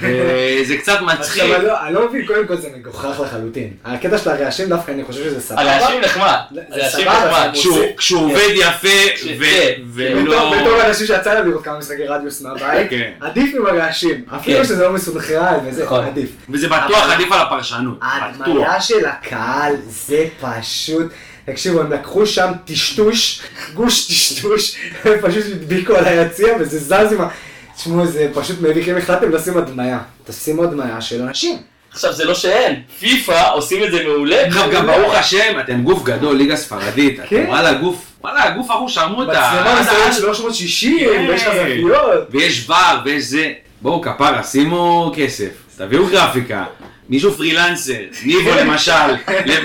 וזה 0.01 0.77
קצת 0.77 0.99
מצחיק. 1.01 1.43
לא- 1.63 1.87
אני 1.87 1.95
לא 1.95 2.09
מבין, 2.09 2.27
קודם 2.27 2.47
כל 2.47 2.57
זה 2.57 2.69
מגוחך 2.79 3.21
לחלוטין. 3.21 3.69
הקטע 3.85 4.19
של 4.37 4.43
הרעשים 4.43 4.69
דווקא, 4.69 4.91
אני 4.91 5.05
חושב 5.05 5.25
שזה 5.25 5.41
סבבה. 5.41 5.63
הרעשים 5.63 6.01
נחמד. 6.01 6.35
זה 6.55 6.61
הרעשים 6.71 7.01
סבבה, 7.05 7.29
נחמד. 7.29 7.45
זה 7.55 7.59
כשהוא- 7.61 7.85
כשהוא 7.97 8.25
עובד 8.25 8.49
יפה, 8.55 8.89
כן, 9.23 9.29
ו- 9.39 9.45
כן. 9.45 9.83
ולא... 9.95 10.55
בתור 10.61 10.83
אנשים 10.87 11.07
שיצא 11.07 11.35
להם 11.35 11.49
לראות 11.49 11.65
כמה 11.65 11.79
משחקי 11.79 12.07
רדיוס 12.07 12.41
מהבית, 12.43 12.91
כן. 12.91 13.11
עדיף 13.21 13.55
עם 13.59 13.67
הרעשים. 13.67 14.25
אפילו. 14.37 14.65
שזה 14.65 14.83
לא 14.83 14.93
מסונכרן 14.93 15.59
וזה, 15.67 15.85
נכון. 15.85 16.05
עדיף. 16.05 16.31
וזה 16.51 16.69
בטוח 16.69 17.11
עדיף 17.11 17.33
על 17.33 17.41
הפרשנות. 17.41 17.99
ההדמיה 18.03 18.81
של 18.81 19.07
הקהל 19.07 19.73
זה 19.89 20.25
פשוט, 20.41 21.07
תקשיבו, 21.47 21.81
הם 21.81 21.93
לקחו 21.93 22.27
שם 22.27 22.53
טשטוש, 22.65 23.41
גוש 23.75 24.07
טשטוש, 24.07 24.77
הם 25.05 25.13
פשוט 25.23 25.45
הדביקו 25.53 25.95
על 25.97 26.05
היציע 26.05 26.49
וזה 26.61 26.79
זז 26.79 27.13
עם 27.13 27.21
ה... 27.21 27.29
תשמעו, 27.77 28.07
זה 28.07 28.29
פשוט 28.35 28.57
מביך, 28.61 28.89
אם 28.89 28.97
החלטתם 28.97 29.31
לשים 29.31 29.59
הדמיה, 29.59 29.99
תשימו 30.27 30.63
הדמיה 30.65 31.01
של 31.01 31.23
אנשים. 31.23 31.59
עכשיו 31.97 32.13
זה 32.13 32.25
לא 32.25 32.35
שאין, 32.35 32.75
פיפא 32.99 33.51
עושים 33.53 33.85
את 33.85 33.91
זה 33.93 34.05
מעולה. 34.05 34.43
גם 34.57 34.71
גם 34.71 34.87
ברוך 34.87 35.15
השם, 35.15 35.61
אתם 35.61 35.83
גוף 35.83 36.03
גדול, 36.05 36.37
ליגה 36.37 36.57
ספרדית. 36.57 37.21
אתם 37.21 37.29
כן. 37.29 37.45
וואלה 37.49 37.73
גוף, 37.73 38.05
וואלה, 38.21 38.45
הגוף 38.45 38.71
ההוא 38.71 38.89
שרמוטה. 38.89 39.31
מצלמה 39.31 39.73
עד- 39.73 39.81
מסתובבת 39.81 40.07
עד- 40.07 40.13
360, 40.21 40.99
כן. 40.99 41.27
ויש 41.29 41.43
לך 41.43 41.55
זוויות. 41.55 42.27
ויש 42.31 42.71
ור, 42.71 42.77
ויש 43.05 43.25
זה. 43.25 43.53
בואו 43.83 44.03
כפרה, 44.03 44.43
שימו 44.43 45.13
כסף, 45.17 45.49
תביאו 45.79 46.07
גרפיקה. 46.07 46.65
מישהו 47.09 47.33
פרילנסר, 47.33 47.93
ניבו 48.25 48.51
למשל, 48.61 48.93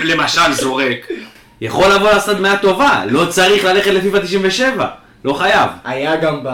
למשל 0.04 0.52
זורק. 0.52 1.08
יכול 1.60 1.92
לבוא 1.94 2.10
לעשות 2.10 2.36
דמיה 2.36 2.56
טובה, 2.56 3.02
לא 3.10 3.24
צריך 3.26 3.64
ללכת 3.64 3.90
לפיפא 3.90 4.18
97. 4.18 4.86
לא 5.24 5.32
חייב. 5.32 5.70
היה 5.84 6.16
גם 6.16 6.40
ב... 6.44 6.48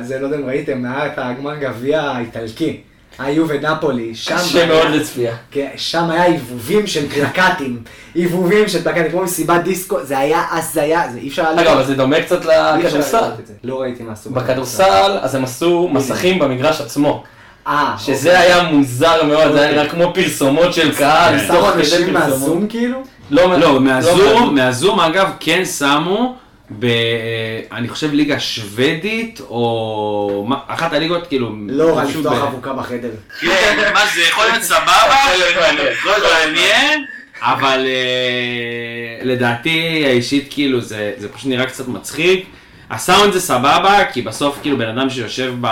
זה 0.00 0.18
לא 0.18 0.24
יודע 0.26 0.36
אם 0.36 0.46
ראיתם, 0.46 0.84
היה 0.84 1.06
את 1.06 1.12
הגמר 1.16 1.56
גביע 1.56 2.00
האיטלקי. 2.02 2.80
היו 3.18 3.48
ונפולי, 3.48 4.14
שם 4.14 4.36
קשה 4.36 4.66
מאוד 4.66 4.90
לצפייה. 4.90 5.34
כן, 5.50 5.68
שם 5.76 6.10
היה 6.10 6.24
עיבובים 6.24 6.86
של 6.86 7.08
פלקטים, 7.08 7.82
עיבובים 8.14 8.68
של 8.68 8.82
פלקטים, 8.82 9.10
כמו 9.10 9.22
מסיבת 9.22 9.60
דיסקו, 9.64 10.04
זה 10.04 10.18
היה 10.18 10.42
הזיה, 10.50 11.02
זה 11.12 11.18
אי 11.18 11.28
אפשר... 11.28 11.44
אגב. 11.56 11.66
אבל 11.72 11.84
זה 11.84 11.94
דומה 11.94 12.22
קצת 12.22 12.44
לכדורסל. 12.44 13.30
לא 13.64 13.80
ראיתי 13.80 14.02
מה 14.02 14.12
עשו. 14.12 14.30
בכדורסל, 14.30 15.18
אז 15.20 15.34
הם 15.34 15.44
עשו 15.44 15.88
מסכים 15.92 16.38
במגרש 16.38 16.80
עצמו. 16.80 17.24
אה, 17.66 17.94
שזה 17.98 18.40
היה 18.40 18.62
מוזר 18.62 19.24
מאוד, 19.24 19.52
זה 19.52 19.60
היה 19.60 19.72
נראה 19.72 19.88
כמו 19.88 20.12
פרסומות 20.14 20.74
של 20.74 20.94
קהל. 20.94 21.38
שמו 21.46 21.72
אנשים 21.72 22.12
פרסומות. 22.12 22.30
מהזום 22.30 22.66
כאילו? 22.68 22.98
לא, 23.30 23.58
לא, 23.58 23.80
מהזום, 23.80 24.18
מהזום. 24.18 24.54
מהזום 24.54 25.00
אגב 25.00 25.28
כן 25.40 25.64
שמו, 25.64 26.36
ב... 26.78 26.86
אני 27.72 27.88
חושב 27.88 28.12
ליגה 28.12 28.40
שוודית, 28.40 29.40
או 29.40 30.48
אחת 30.66 30.92
הליגות 30.92 31.26
כאילו... 31.26 31.50
לא 31.68 31.96
רע 31.96 32.04
משהו 32.04 32.20
לפתוח 32.20 32.42
אבוקה 32.42 32.72
בחדר. 32.72 33.10
כן, 33.40 33.90
מה 33.94 34.00
זה 34.14 34.20
יכול 34.20 34.44
להיות 34.44 34.62
סבבה? 34.62 35.06
לא 36.06 36.28
מעניין. 36.34 37.04
אבל 37.42 37.86
אה, 37.86 39.24
לדעתי 39.24 40.02
האישית 40.06 40.46
כאילו 40.50 40.80
זה, 40.80 41.12
זה 41.18 41.28
פשוט 41.28 41.46
נראה 41.46 41.66
קצת 41.66 41.88
מצחיק. 41.88 42.46
הסאונד 42.90 43.32
זה 43.32 43.40
סבבה, 43.40 44.04
כי 44.12 44.22
בסוף 44.22 44.58
כאילו 44.62 44.78
בן 44.78 44.98
אדם 44.98 45.10
שיושב 45.10 45.54
ב, 45.60 45.68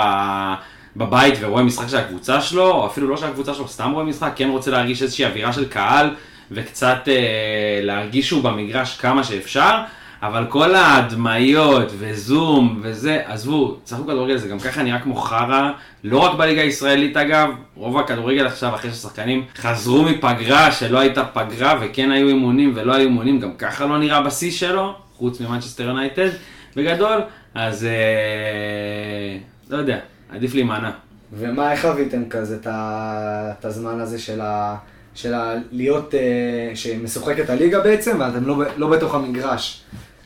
בבית 0.96 1.34
ורואה 1.40 1.62
משחק 1.62 1.88
של 1.88 1.96
הקבוצה 1.96 2.40
שלו, 2.40 2.70
או 2.70 2.86
אפילו 2.86 3.08
לא 3.08 3.16
של 3.16 3.26
הקבוצה 3.26 3.54
שלו, 3.54 3.68
סתם 3.68 3.90
רואה 3.90 4.04
משחק, 4.04 4.32
כן 4.36 4.48
רוצה 4.48 4.70
להרגיש 4.70 5.02
איזושהי 5.02 5.24
אווירה 5.24 5.52
של 5.52 5.68
קהל, 5.68 6.10
וקצת 6.50 6.98
אה, 7.08 7.80
להרגיש 7.82 8.28
שהוא 8.28 8.42
במגרש 8.42 8.96
כמה 8.96 9.24
שאפשר. 9.24 9.76
אבל 10.22 10.46
כל 10.48 10.74
ההדמיות 10.74 11.92
וזום 11.98 12.80
וזה, 12.82 13.22
עזבו, 13.24 13.76
צחקו 13.84 14.04
כדורגל 14.04 14.36
זה 14.36 14.48
גם 14.48 14.58
ככה 14.58 14.82
נראה 14.82 15.00
כמו 15.00 15.14
חרא, 15.14 15.70
לא 16.04 16.18
רק 16.18 16.38
בליגה 16.38 16.62
הישראלית 16.62 17.16
אגב, 17.16 17.50
רוב 17.74 17.98
הכדורגל 17.98 18.46
עכשיו 18.46 18.74
אחרי 18.74 18.90
ששחקנים 18.90 19.44
חזרו 19.56 20.02
מפגרה 20.02 20.72
שלא 20.72 20.98
הייתה 20.98 21.24
פגרה 21.24 21.78
וכן 21.80 22.10
היו 22.10 22.28
אימונים 22.28 22.72
ולא 22.74 22.94
היו 22.94 23.08
אימונים, 23.08 23.40
גם 23.40 23.54
ככה 23.58 23.86
לא 23.86 23.98
נראה 23.98 24.22
בשיא 24.22 24.50
שלו, 24.50 24.94
חוץ 25.16 25.40
ממנצ'סטר 25.40 25.82
יונייטד 25.82 26.28
בגדול, 26.76 27.20
אז 27.54 27.84
אה, 27.84 29.38
לא 29.70 29.76
יודע, 29.76 29.98
עדיף 30.30 30.54
להימנע. 30.54 30.90
ומה, 31.32 31.72
איך 31.72 31.80
חוויתם 31.80 32.28
כזה 32.30 32.58
את 32.64 33.64
הזמן 33.64 34.00
הזה 34.00 34.18
של 34.18 34.40
ה... 34.40 34.76
של 35.14 35.34
ה... 35.34 35.54
להיות, 35.72 36.14
אה, 36.14 36.20
שמשוחקת 36.74 37.50
הליגה 37.50 37.80
בעצם, 37.80 38.16
ואתם 38.20 38.46
לא, 38.46 38.62
לא 38.76 38.88
בתוך 38.88 39.14
המגרש. 39.14 39.82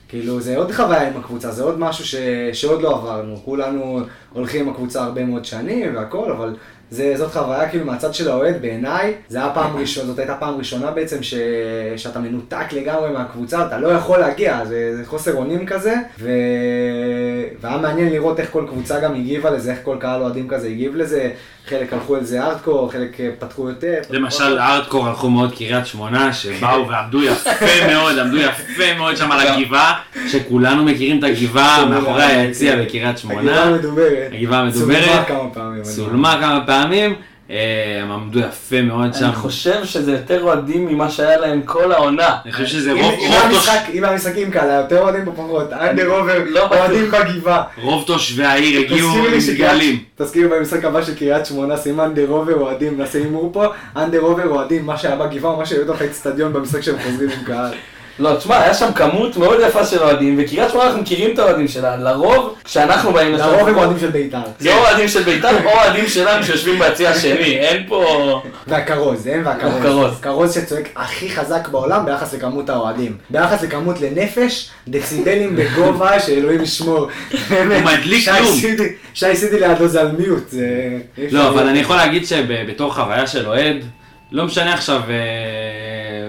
כאילו, 0.08 0.40
זה 0.40 0.56
עוד 0.56 0.73
חוויה 0.73 1.08
עם 1.08 1.16
הקבוצה, 1.16 1.50
זה 1.50 1.62
עוד 1.62 1.78
משהו 1.78 2.04
ש... 2.04 2.14
שעוד 2.52 2.82
לא 2.82 2.96
עברנו. 2.96 3.37
כולנו 3.44 4.00
הולכים 4.32 4.62
עם 4.62 4.68
הקבוצה 4.68 5.02
הרבה 5.02 5.25
מאוד 5.25 5.44
שנים 5.44 5.96
והכל, 5.96 6.32
אבל 6.32 6.56
זה, 6.90 7.14
זאת 7.16 7.32
חוויה 7.32 7.68
כאילו 7.68 7.84
מהצד 7.84 8.14
של 8.14 8.30
האוהד 8.30 8.62
בעיניי, 8.62 9.14
זה 9.28 9.38
היה 9.38 9.50
פעם 9.54 9.76
ראשונה, 9.76 10.06
זאת 10.06 10.18
הייתה 10.18 10.34
פעם 10.34 10.58
ראשונה 10.58 10.90
בעצם 10.90 11.23
ש... 11.23 11.34
שאתה 11.96 12.20
מנותק 12.20 12.73
לגמרי 12.73 13.11
מהקבוצה, 13.11 13.66
אתה 13.66 13.78
לא 13.78 13.88
יכול 13.88 14.18
להגיע, 14.18 14.64
זה, 14.64 14.96
זה 14.96 15.06
חוסר 15.06 15.34
אונים 15.34 15.66
כזה, 15.66 15.94
ו... 16.18 16.30
והיה 17.61 17.79
מעניין 17.79 18.13
לראות 18.13 18.41
איך 18.41 18.51
כל 18.51 18.65
קבוצה 18.69 19.01
גם 19.01 19.15
הגיבה 19.15 19.51
לזה, 19.51 19.71
איך 19.71 19.79
כל 19.83 19.97
קהל 20.01 20.23
אוהדים 20.23 20.49
כזה 20.49 20.69
הגיב 20.69 20.97
לזה, 20.97 21.31
חלק 21.69 21.93
הלכו 21.93 22.17
על 22.17 22.25
זה 22.25 22.43
ארדקור, 22.43 22.93
חלק 22.93 23.21
אה, 23.21 23.31
פתחו 23.39 23.69
יותר. 23.69 23.95
למשל 24.11 24.59
ארדקור 24.59 25.07
הלכו 25.07 25.31
מאוד 25.31 25.55
קריית 25.55 25.87
שמונה, 25.87 26.33
שבאו 26.33 26.87
ועמדו 26.89 27.23
יפה 27.23 27.87
מאוד, 27.93 28.19
עמדו 28.19 28.37
יפה 28.37 28.95
מאוד 28.99 29.17
שם 29.17 29.33
על 29.33 29.47
הגבעה, 29.47 30.01
שכולנו 30.29 30.85
מכירים 30.85 31.19
את 31.19 31.25
הגבעה 31.25 31.85
מאחורי 31.91 32.23
היציע 32.23 32.77
בקריית 32.77 32.93
הגבעה 32.95 33.17
שמונה. 33.17 33.63
המדוברת. 33.63 34.31
הגבעה 34.33 34.61
המדוברת. 34.61 35.05
צולמה 35.05 35.25
כמה 35.25 35.51
פעמים. 35.55 35.83
צולמה 35.83 36.37
כמה 36.41 36.67
פעמים, 36.67 37.15
הם 37.49 38.11
עמדו 38.13 38.39
יפה 38.41 38.83
מאוד 38.83 39.15
שם. 39.15 39.25
אני 39.25 39.33
חושב 39.33 39.85
שזה 39.85 40.13
יותר 40.13 40.43
אוהדים 40.43 40.87
ממה 40.87 41.11
שהיה 41.11 41.37
להם 41.41 41.63
כל 41.65 41.93
העונה. 41.93 42.37
אני 42.45 42.53
חושב 42.53 42.67
שזה 42.67 42.93
רוב 42.93 43.15
אם 43.95 44.05
המשחקים 44.05 44.51
כאלה, 44.51 44.73
יותר 44.75 45.01
אוהדים 45.03 45.25
בפחות, 45.25 45.73
אנדר 45.73 46.07
עובר, 46.09 46.39
לא. 46.47 46.67
אוהדים 46.67 47.11
בגבעה. 47.11 47.63
רוב 47.83 48.05
תושבי 48.07 48.45
העיר 48.45 48.81
הגיעו 48.81 49.11
עם 49.27 49.41
שקריית- 49.41 49.55
דגלים. 49.73 49.99
תזכיר 50.17 50.49
לי 50.49 50.59
במשחק 50.59 50.85
הבא 50.85 51.03
של 51.03 51.15
קריית 51.15 51.47
שמונה, 51.47 51.77
שים 51.77 52.01
אנדר 52.01 52.27
עובר 52.29 52.55
אוהדים, 52.55 52.99
נעשה 52.99 53.19
הימור 53.19 53.51
פה, 53.53 53.67
אנדר 53.97 54.21
עובר 54.21 54.49
אוהדים 54.49 54.87
מה 54.87 54.97
שהיה 54.99 55.17
בגבעה 55.17 55.57
מה 55.57 55.67
שהיה 55.67 55.85
בתוך 55.85 56.01
האצטדיון 56.01 56.53
במשחק 56.53 56.81
שהם 56.81 56.97
חוזרים 57.05 57.31
עם 57.31 57.45
קהל. 57.47 57.73
לא, 58.18 58.37
תשמע, 58.37 58.62
היה 58.62 58.75
שם 58.75 58.92
כמות 58.92 59.37
מאוד 59.37 59.61
יפה 59.66 59.85
של 59.87 60.02
אוהדים, 60.02 60.35
וקריית 60.38 60.71
שמונה 60.71 60.87
אנחנו 60.87 61.02
מכירים 61.02 61.35
את 61.35 61.38
האוהדים 61.38 61.68
שלה, 61.68 61.97
לרוב, 61.97 62.54
כשאנחנו 62.64 63.12
באים 63.12 63.33
לשם, 63.33 63.44
לרוב 63.44 63.68
הם 63.68 63.76
אוהדים 63.76 63.99
של 63.99 64.11
בית"ר. 64.11 64.38
זה 64.59 64.75
או 64.75 64.78
אוהדים 64.78 65.09
של 65.09 65.23
בית"ר 65.23 65.64
או 65.64 65.71
אוהדים 65.71 66.06
שלנו 66.06 66.44
שיושבים 66.44 66.78
ביציע 66.78 67.11
השני, 67.11 67.59
אין 67.59 67.85
פה... 67.88 68.40
והכרוז, 68.66 69.26
הם 69.26 69.42
והכרוז. 69.44 69.75
הכרוז. 69.76 70.21
כרוז 70.21 70.54
שצועק 70.54 70.88
הכי 70.97 71.30
חזק 71.30 71.68
בעולם 71.68 72.04
ביחס 72.04 72.35
לכמות 72.35 72.71
האוהדים. 72.71 73.16
ביחס 73.30 73.62
לכמות 73.62 74.00
לנפש, 74.00 74.71
דציבלים 74.88 75.56
בגובה, 75.56 76.21
שאלוהים 76.21 76.62
ישמור. 76.62 77.09
הוא 77.49 77.59
מדליק 77.85 78.28
כלום. 78.28 78.59
שי 79.14 79.37
סידי 79.37 79.61
לידו 79.61 79.88
זה 79.88 80.00
על 80.00 80.12
מיוט. 80.18 80.54
לא, 81.30 81.49
אבל. 81.49 81.68
אני 81.68 81.78
יכול 81.78 81.97
להגיד 81.97 82.26
שבתור 82.26 82.94
חוויה 82.94 83.26
של 83.26 83.47
אוהד, 83.47 83.76
לא 84.33 84.44
משנה 84.44 84.75
עכשיו 84.75 85.00
אה, 85.09 85.14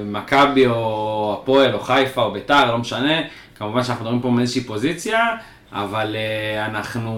מכבי 0.06 0.68
או 0.68 1.15
הפועל 1.42 1.74
או 1.74 1.80
חיפה 1.80 2.22
או 2.22 2.32
ביתר, 2.32 2.72
לא 2.72 2.78
משנה, 2.78 3.22
כמובן 3.56 3.84
שאנחנו 3.84 4.04
מדברים 4.04 4.22
פה 4.22 4.30
מאיזושהי 4.30 4.64
פוזיציה, 4.64 5.36
אבל 5.72 6.16
אה, 6.16 6.66
אנחנו... 6.66 7.12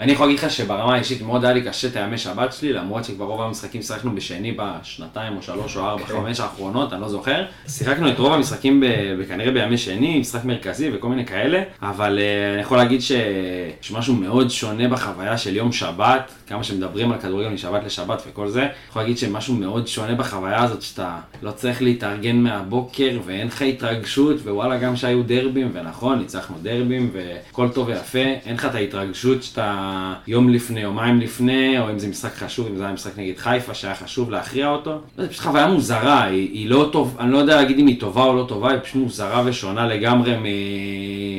אני 0.00 0.12
יכול 0.12 0.26
להגיד 0.26 0.38
לך 0.38 0.50
שברמה 0.50 0.94
האישית 0.94 1.22
מאוד 1.22 1.44
היה 1.44 1.54
לי 1.54 1.62
קשה 1.62 1.88
את 1.88 1.96
הימי 1.96 2.18
שבת 2.18 2.52
שלי, 2.52 2.72
למרות 2.72 3.04
שכבר 3.04 3.24
רוב 3.24 3.40
המשחקים 3.40 3.82
שיחקנו 3.82 4.14
בשני 4.14 4.56
בשנתיים 4.56 5.36
או 5.36 5.42
שלוש 5.42 5.76
או 5.76 5.82
ארבע, 5.82 6.04
כן. 6.06 6.14
חמש 6.14 6.40
האחרונות, 6.40 6.92
אני 6.92 7.00
לא 7.00 7.08
זוכר. 7.08 7.44
שיחקנו 7.68 8.08
את 8.10 8.18
רוב 8.18 8.32
המשחקים 8.32 8.80
ב- 8.80 9.24
כנראה 9.28 9.50
בימי 9.52 9.78
שני, 9.78 10.18
משחק 10.18 10.44
מרכזי 10.44 10.90
וכל 10.94 11.08
מיני 11.08 11.26
כאלה, 11.26 11.62
אבל 11.82 12.18
אה, 12.18 12.52
אני 12.52 12.62
יכול 12.62 12.78
להגיד 12.78 13.00
שיש 13.00 13.92
משהו 13.92 14.14
מאוד 14.14 14.50
שונה 14.50 14.88
בחוויה 14.88 15.38
של 15.38 15.56
יום 15.56 15.72
שבת, 15.72 16.32
כמה 16.46 16.64
שמדברים 16.64 17.12
על 17.12 17.18
כדורגל 17.18 17.48
משבת 17.48 17.84
לשבת 17.84 18.22
וכל 18.30 18.48
זה, 18.48 18.62
אני 18.62 18.70
יכול 18.88 19.02
להגיד 19.02 19.18
שמשהו 19.18 19.54
מאוד 19.54 19.86
שונה 19.86 20.14
בחוויה 20.14 20.62
הזאת, 20.62 20.82
שאתה 20.82 21.18
לא 21.42 21.50
צריך 21.50 21.82
להתארגן 21.82 22.36
מהבוקר 22.36 23.18
ואין 23.24 23.46
לך 23.46 23.62
התרגשות, 23.62 24.36
ווואלה 24.44 24.76
גם 24.76 24.96
שהיו 24.96 25.22
דרבים, 25.22 25.70
ונכון, 25.72 26.18
ניצחנו 26.18 26.56
דרבים 26.62 27.10
והכל 27.46 27.68
טוב 27.68 27.88
ויפה, 27.88 28.18
אין 28.18 28.54
לך 28.54 28.64
את 28.64 28.74
ההתרגשות 28.74 29.42
שאתה 29.42 30.14
יום 30.26 30.48
לפני, 30.48 30.80
יומיים 30.80 31.20
לפני, 31.20 31.78
או 31.78 31.90
אם 31.90 31.98
זה 31.98 32.08
משחק 32.08 32.34
חשוב, 32.34 32.66
אם 32.66 32.76
זה 32.76 32.84
היה 32.84 32.92
משחק 32.92 33.18
נגד 33.18 33.38
חיפה 33.38 33.74
שהיה 33.74 33.94
חשוב 33.94 34.30
להכריע 34.30 34.68
אותו, 34.68 34.98
זה 35.16 35.28
פשוט 35.28 35.42
חוויה 35.42 35.66
מוזרה, 35.66 36.22
היא, 36.22 36.50
היא 36.52 36.70
לא 36.70 36.88
טוב, 36.92 37.16
אני 37.20 37.32
לא 37.32 37.38
יודע 37.38 37.56
להגיד 37.56 37.78
אם 37.78 37.86
היא 37.86 38.00
טובה 38.00 38.24
או 38.24 38.36
לא 38.36 38.44
טובה, 38.48 38.70
היא 38.70 38.80
פשוט 38.80 38.96
מוזרה 38.96 39.42
ושונה 39.46 39.86
לגמרי 39.86 40.36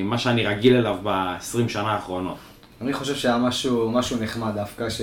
ממה 0.03 0.17
שאני 0.17 0.45
רגיל 0.45 0.75
אליו 0.75 0.97
ב-20 1.03 1.69
שנה 1.69 1.91
האחרונות. 1.91 2.37
אני 2.81 2.93
חושב 2.93 3.15
שהיה 3.15 3.37
משהו, 3.37 3.91
משהו 3.91 4.17
נחמד 4.21 4.51
דווקא, 4.55 4.89
ש... 4.89 5.01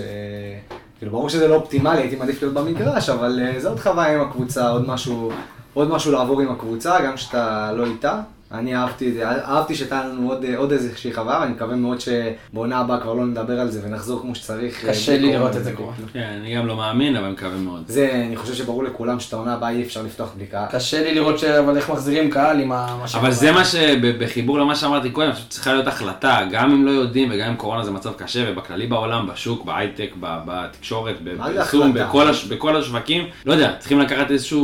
כאילו, 0.99 1.13
ברור 1.13 1.29
שזה 1.29 1.49
לא 1.49 1.55
אופטימלי, 1.55 1.99
הייתי 1.99 2.17
מעדיף 2.17 2.43
להיות 2.43 2.55
במגרש, 2.55 3.09
אבל 3.09 3.41
אה, 3.43 3.61
זה 3.61 3.69
עוד 3.69 3.81
חוויה 3.81 4.15
עם 4.15 4.21
הקבוצה, 4.21 4.71
עוד 4.71 4.89
משהו, 4.89 5.33
עוד 5.75 5.91
משהו 5.91 6.13
לעבור 6.13 6.41
עם 6.41 6.51
הקבוצה, 6.51 7.05
גם 7.07 7.17
שאתה 7.17 7.73
לא 7.73 7.85
איתה. 7.87 8.21
אני 8.53 8.77
אהבתי 8.77 9.09
את 9.09 9.15
זה, 9.15 9.29
אהבתי 9.29 9.75
שהייתה 9.75 10.05
לנו 10.05 10.29
עוד, 10.29 10.45
אה, 10.45 10.57
עוד 10.57 10.73
איזושהי 10.73 11.13
חוויה, 11.13 11.39
ואני 11.41 11.53
מקווה 11.53 11.77
מאוד 11.77 11.99
שבעונה 12.01 12.79
הבאה 12.79 13.01
כבר 13.01 13.15
לא 13.15 13.27
נדבר 13.27 13.61
על 13.61 13.71
זה 13.71 13.81
ונחזור 13.85 14.21
כמו 14.21 14.35
שצריך. 14.35 14.85
אה, 14.85 14.91
קשה 14.91 15.19
לי 15.19 15.33
לראות 15.33 15.57
את 15.57 15.65
זה 15.65 15.73
קורה. 15.73 15.93
כלום. 15.97 16.09
כן, 16.13 16.37
אני 16.41 16.55
גם 16.55 16.67
לא 16.67 16.77
מאמין, 16.77 17.17
אבל 17.17 17.29
מקווה 17.29 17.57
מאוד. 17.57 17.83
זה, 17.87 18.23
אני 18.27 18.37
חושב 18.37 18.55
שברור 18.55 18.85
לכולם 18.85 19.21
שאת 19.21 19.33
העונה 19.33 19.55
הבאה 19.55 19.71
אי 19.71 19.83
אפשר 19.83 20.03
לפתוח 20.03 20.29
בלי 20.37 20.47
קהל. 20.47 20.67
קשה 20.71 21.03
לי 21.03 21.15
לראות 21.15 21.39
ש... 21.39 21.45
אבל 21.45 21.77
איך 21.77 21.91
מחזירים 21.91 22.31
קהל 22.31 22.61
עם 22.61 22.73
ה... 22.73 23.05
אבל 23.15 23.31
זה 23.31 23.53
מה 23.53 23.65
שבחיבור 23.65 24.59
למה 24.59 24.77
שאמרתי 24.77 25.11
קודם, 25.11 25.31
שצריכה 25.35 25.73
להיות 25.73 25.87
החלטה, 25.87 26.41
גם 26.51 26.73
אם 26.73 26.87
לא 26.87 26.91
יודעים 26.91 27.29
וגם 27.33 27.49
אם 27.49 27.57
קורונה 27.57 27.85
זה 27.85 27.91
מצב 27.91 28.13
קשה, 28.13 28.45
ובכללי 28.49 28.87
בעולם, 28.87 29.27
בשוק, 29.27 29.65
בהייטק, 29.65 30.11
בתקשורת, 30.21 31.17
בפרסום? 31.25 31.95
בכל, 31.95 32.29
הש... 32.29 32.45
בכל 32.45 32.77
השווקים, 32.77 33.25
לא 33.47 33.53
יודע, 33.53 33.73
צריכים 33.79 34.01
לקחת 34.01 34.31
איזושהי 34.31 34.61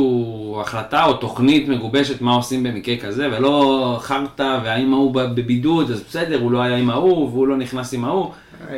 החלטה 0.61 1.05
או 1.05 1.13
תוכנית 1.13 1.67
מגובשת 1.67 2.21
מה 2.21 2.33
עושים 2.33 2.63
במקרה 2.63 2.97
כזה, 2.97 3.27
ולא 3.31 3.76
חרטא 3.99 4.59
והאם 4.63 4.93
ההוא 4.93 5.13
בבידוד, 5.13 5.91
אז 5.91 6.01
בסדר, 6.09 6.39
הוא 6.41 6.51
לא 6.51 6.61
היה 6.61 6.75
עם 6.77 6.89
ההוא, 6.89 7.29
והוא 7.29 7.47
לא 7.47 7.57
נכנס 7.57 7.93
עם 7.93 8.05
ההוא. 8.05 8.31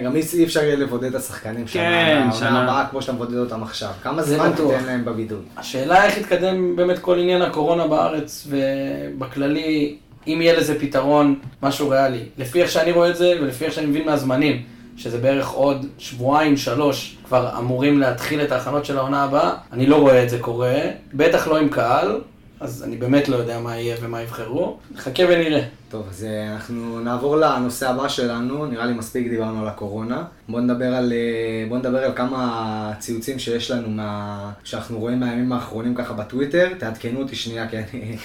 גם 0.04 0.16
אי 0.16 0.44
אפשר 0.44 0.64
יהיה 0.64 0.76
לבודד 0.76 1.10
את 1.10 1.16
השחקנים 1.16 1.66
כן, 1.66 2.28
שנה, 2.32 2.32
שנה. 2.32 2.64
הבאה 2.64 2.86
כמו 2.92 3.02
שאתה 3.02 3.14
מבודד 3.14 3.38
אותם 3.38 3.64
עכשיו. 3.64 3.90
כמה 4.04 4.24
זה 4.24 4.36
זמן. 4.36 4.52
תיתן 4.56 4.86
להם 4.86 5.06
בבידוד? 5.06 5.44
השאלה 5.58 6.06
איך 6.06 6.18
יתקדם 6.18 6.76
באמת 6.76 7.00
כל 7.00 7.20
עניין 7.20 7.42
הקורונה 7.42 7.88
בארץ, 7.88 8.48
ובכללי, 8.50 9.96
אם 10.28 10.40
יהיה 10.42 10.60
לזה 10.60 10.80
פתרון, 10.80 11.36
משהו 11.64 11.90
ריאלי. 11.90 12.24
לפי 12.38 12.62
איך 12.62 12.72
שאני 12.72 12.92
רואה 12.92 13.10
את 13.10 13.16
זה, 13.16 13.34
ולפי 13.42 13.66
איך 13.66 13.74
שאני 13.74 13.88
מבין 13.88 14.06
מהזמנים, 14.06 14.62
שזה 14.98 15.18
בערך 15.18 15.50
עוד 15.50 15.86
שבועיים, 15.98 16.58
שלוש, 16.58 17.18
כבר 17.26 17.50
אמורים 17.58 18.00
להתחיל 18.00 18.42
את 18.42 18.52
ההכנות 18.52 18.86
של 18.86 18.98
העונה 18.98 19.24
הבאה, 19.24 19.52
אני 19.74 19.86
לא 19.86 19.96
רואה 19.96 20.24
את 20.24 20.30
זה 20.30 20.40
קורה, 20.40 20.80
בטח 21.14 21.48
לא 21.48 21.58
עם 21.58 21.70
קהל, 21.70 22.22
אז 22.60 22.84
אני 22.84 22.98
באמת 22.98 23.30
לא 23.30 23.36
יודע 23.36 23.60
מה 23.60 23.78
יהיה 23.78 23.96
ומה 24.02 24.22
יבחרו. 24.22 24.78
נחכה 24.96 25.24
ונראה. 25.30 25.62
טוב, 25.90 26.06
אז 26.10 26.24
אה, 26.24 26.54
אנחנו 26.54 27.00
נעבור 27.00 27.38
לנושא 27.38 27.90
הבא 27.90 28.08
שלנו, 28.08 28.66
נראה 28.66 28.86
לי 28.86 28.94
מספיק 28.94 29.30
דיברנו 29.30 29.62
על 29.62 29.68
הקורונה. 29.68 30.24
בואו 30.50 30.62
נדבר 30.62 30.96
על, 30.96 31.14
אה, 31.14 31.70
בוא 31.70 31.78
נדבר 31.78 31.98
על 31.98 32.12
כמה 32.16 32.94
ציוצים 33.00 33.40
שיש 33.40 33.72
לנו, 33.72 33.90
מה, 33.90 34.52
שאנחנו 34.64 35.00
רואים 35.00 35.20
מהימים 35.20 35.52
האחרונים 35.52 35.96
ככה 35.96 36.14
בטוויטר. 36.14 36.68
תעדכנו 36.78 37.20
אותי 37.20 37.36
שנייה, 37.36 37.68
כי 37.68 37.78
אני 37.78 38.18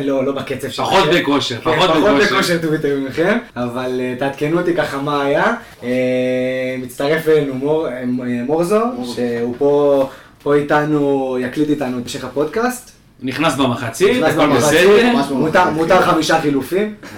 לא, 0.06 0.24
לא 0.24 0.32
בקצב 0.32 0.68
שלכם. 0.68 0.90
פחות 0.90 1.08
בכושר, 1.14 1.60
כן, 1.60 1.76
פחות 1.76 1.90
פחות 1.90 2.02
בכושר. 2.02 2.34
בכושר 2.34 2.58
טוויטר 2.62 2.98
ממכם, 2.98 3.38
אבל 3.56 4.00
אה, 4.00 4.14
תעדכנו 4.18 4.60
אותי 4.60 4.74
ככה 4.74 5.02
מה 5.02 5.22
היה. 5.22 5.54
מצטרף 6.82 7.28
אלינו 7.28 7.54
מור, 7.54 7.86
מורזו, 8.46 8.80
שהוא 9.14 9.54
פה, 9.58 10.08
פה 10.42 10.54
איתנו, 10.54 11.36
יקליט 11.40 11.68
איתנו 11.68 11.98
את 11.98 12.02
המשך 12.02 12.24
הפודקאסט. 12.24 12.99
נכנס 13.22 13.54
במחצית, 13.56 14.16
נכנס 14.22 14.34
הכל 14.34 14.46
במחצית, 14.46 14.80
מותר- 15.72 16.02
חמישה 16.02 16.40
חילופים. 16.40 16.94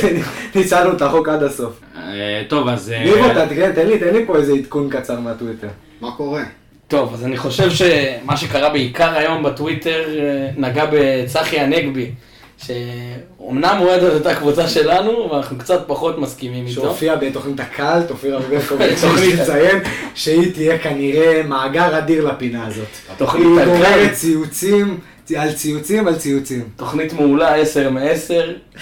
כן. 0.00 0.16
ניצלנו 0.54 0.92
את 0.96 1.02
החוק 1.02 1.28
עד 1.28 1.42
הסוף. 1.42 1.72
אה, 1.96 2.02
טוב, 2.48 2.68
אז... 2.68 2.90
אה, 2.92 3.04
ניבו, 3.04 3.28
תעדכן, 3.34 3.72
תן 3.72 3.86
לי, 3.86 3.98
תן 3.98 4.12
לי 4.14 4.26
פה 4.26 4.36
איזה 4.36 4.52
עדכון 4.52 4.90
קצר 4.90 5.20
מהטוויטר. 5.20 5.68
מה 6.00 6.10
קורה? 6.16 6.42
טוב, 6.88 7.14
אז 7.14 7.24
אני 7.24 7.36
חושב 7.36 7.70
שמה 7.70 8.36
שקרה 8.36 8.68
בעיקר 8.70 9.14
היום 9.14 9.42
בטוויטר 9.42 10.04
אה, 10.18 10.48
נגע 10.56 10.84
בצחי 10.92 11.58
הנגבי, 11.60 12.10
שאומנם 12.58 13.76
אוהד 13.80 14.02
את 14.02 14.12
אותה 14.12 14.34
קבוצה 14.34 14.68
שלנו, 14.68 15.30
ואנחנו 15.32 15.58
קצת 15.58 15.84
פחות 15.86 16.18
מסכימים 16.18 16.66
איתו. 16.66 16.80
שהופיע 16.80 17.16
בתוכנית 17.16 17.60
הקאלט, 17.60 18.10
אופירה 18.10 18.38
ברקוביץ', 18.40 19.00
תוכנית- 19.00 19.18
צריך 19.18 19.40
לציין 19.40 19.78
שהיא 20.14 20.52
תהיה 20.54 20.78
כנראה 20.78 21.42
מאגר 21.48 21.98
אדיר 21.98 22.24
לפינה 22.28 22.66
הזאת. 22.66 22.86
תוכנית 23.16 23.46
היא 23.46 23.60
הקאלט. 23.60 23.68
גוררת 23.76 24.12
ציוצים, 24.12 24.98
על 25.36 25.52
ציוצים 25.52 26.08
על 26.08 26.16
ציוצים. 26.16 26.68
תוכנית 26.76 27.12
מעולה, 27.12 27.54
10 27.54 27.90
מ-10. 27.90 28.32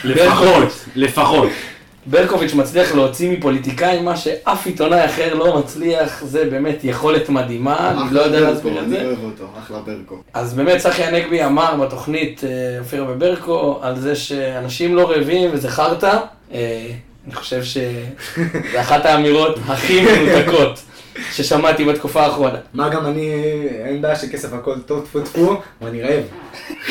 לפחות, 0.04 0.68
לפחות. 0.96 1.48
ברקוביץ' 2.06 2.54
מצליח 2.54 2.94
להוציא 2.94 3.30
מפוליטיקאים 3.30 4.04
מה 4.04 4.16
שאף 4.16 4.66
עיתונאי 4.66 5.04
אחר 5.04 5.34
לא 5.34 5.58
מצליח, 5.58 6.24
זה 6.24 6.44
באמת 6.50 6.78
יכולת 6.84 7.28
מדהימה, 7.28 7.90
אני 7.90 8.14
לא 8.14 8.20
יודע 8.20 8.38
אחלה 8.38 8.50
להסביר 8.50 8.72
ברקו, 8.72 8.84
את 8.84 8.88
אני 8.88 8.96
זה. 9.00 9.04
אוהב 9.06 9.24
אותו, 9.24 9.44
אחלה 9.64 9.78
ברקו. 9.78 10.16
אז 10.34 10.54
באמת 10.54 10.78
צחי 10.80 11.02
הנגבי 11.04 11.44
אמר 11.44 11.76
בתוכנית 11.76 12.44
אה, 12.44 12.78
אופירה 12.78 13.06
וברקו 13.12 13.78
על 13.82 14.00
זה 14.00 14.16
שאנשים 14.16 14.96
לא 14.96 15.10
רעבים 15.10 15.50
וזה 15.52 15.68
חרטא. 15.68 16.18
אה, 16.52 16.86
אני 17.26 17.34
חושב 17.34 17.64
שזה 17.64 18.00
אחת 18.80 19.06
האמירות 19.06 19.58
הכי 19.68 20.00
מנותקות 20.04 20.80
ששמעתי 21.32 21.84
בתקופה 21.84 22.22
האחרונה. 22.22 22.58
מה 22.74 22.88
גם 22.88 23.06
אני, 23.06 23.32
אין 23.84 24.02
בעיה 24.02 24.16
שכסף 24.16 24.52
הכל 24.52 24.80
טוב, 24.86 25.04
טפו 25.04 25.20
טפו, 25.20 25.60
אבל 25.80 25.88
אני 25.90 26.02
רעב. 26.02 26.22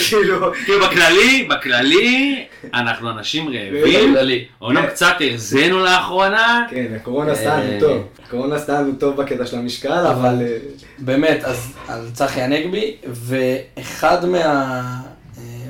כאילו, 0.09 0.53
כאילו 0.65 0.85
בכללי, 0.85 1.47
בכללי, 1.49 2.45
אנחנו 2.73 3.09
אנשים 3.09 3.47
רעבים. 3.47 4.13
בכללי. 4.13 4.45
אומנם 4.61 4.85
קצת 4.87 5.13
הרזינו 5.19 5.79
לאחרונה. 5.79 6.65
כן, 6.69 6.85
הקורונה 6.95 7.31
עשתה 7.31 7.57
לנו 7.57 7.73
אה. 7.73 7.79
טוב. 7.79 8.07
הקורונה 8.27 8.55
עשתה 8.55 8.81
לנו 8.81 8.93
טוב 8.99 9.15
בקטע 9.15 9.45
של 9.45 9.57
המשקל, 9.57 10.07
אבל... 10.07 10.41
אה, 10.41 10.57
באמת, 10.99 11.43
אז 11.87 12.11
צחי 12.13 12.41
הנגבי, 12.41 12.95
ואחד 13.05 14.25
מה... 14.25 14.81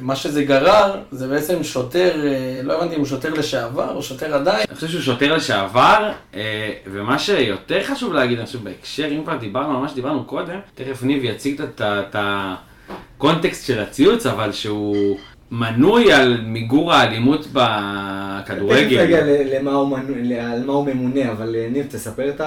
מה 0.05 0.15
שזה 0.15 0.43
גרר, 0.43 0.95
זה 1.11 1.27
בעצם 1.27 1.63
שוטר, 1.63 2.27
אה, 2.27 2.59
לא 2.63 2.73
הבנתי 2.73 2.95
אם 2.95 2.99
הוא 2.99 3.07
שוטר 3.07 3.33
לשעבר 3.33 3.95
או 3.95 4.03
שוטר 4.03 4.35
עדיין, 4.35 4.65
אני 4.69 4.75
חושב 4.75 4.87
שהוא 4.87 5.01
שוטר 5.01 5.35
לשעבר, 5.35 6.11
אה, 6.35 6.71
ומה 6.87 7.19
שיותר 7.19 7.83
חשוב 7.83 8.13
להגיד, 8.13 8.37
אני 8.37 8.45
חושב 8.45 8.63
בהקשר, 8.63 9.07
אם 9.07 9.23
כבר 9.23 9.37
דיברנו 9.37 9.75
על 9.75 9.81
מה 9.81 9.89
שדיברנו 9.89 10.23
קודם, 10.23 10.59
תכף 10.75 11.03
ניב 11.03 11.23
יציג 11.23 11.61
את 11.81 12.15
הקונטקסט 12.15 13.67
של 13.67 13.79
הציוץ, 13.79 14.25
אבל 14.25 14.51
שהוא 14.51 15.17
מנוי 15.59 16.13
על 16.13 16.41
מיגור 16.45 16.93
האלימות 16.93 17.41
תכף 17.41 17.53
בכדורגל. 17.53 19.23
ל- 19.25 19.55
למה 19.59 19.71
הוא 19.73 19.97
מנו- 19.97 20.41
על 20.41 20.65
מה 20.65 20.73
הוא 20.73 20.85
ממונה, 20.85 21.31
אבל 21.31 21.55
אה, 21.55 21.67
ניב, 21.71 21.85
תספר 21.89 22.29
את 22.29 22.41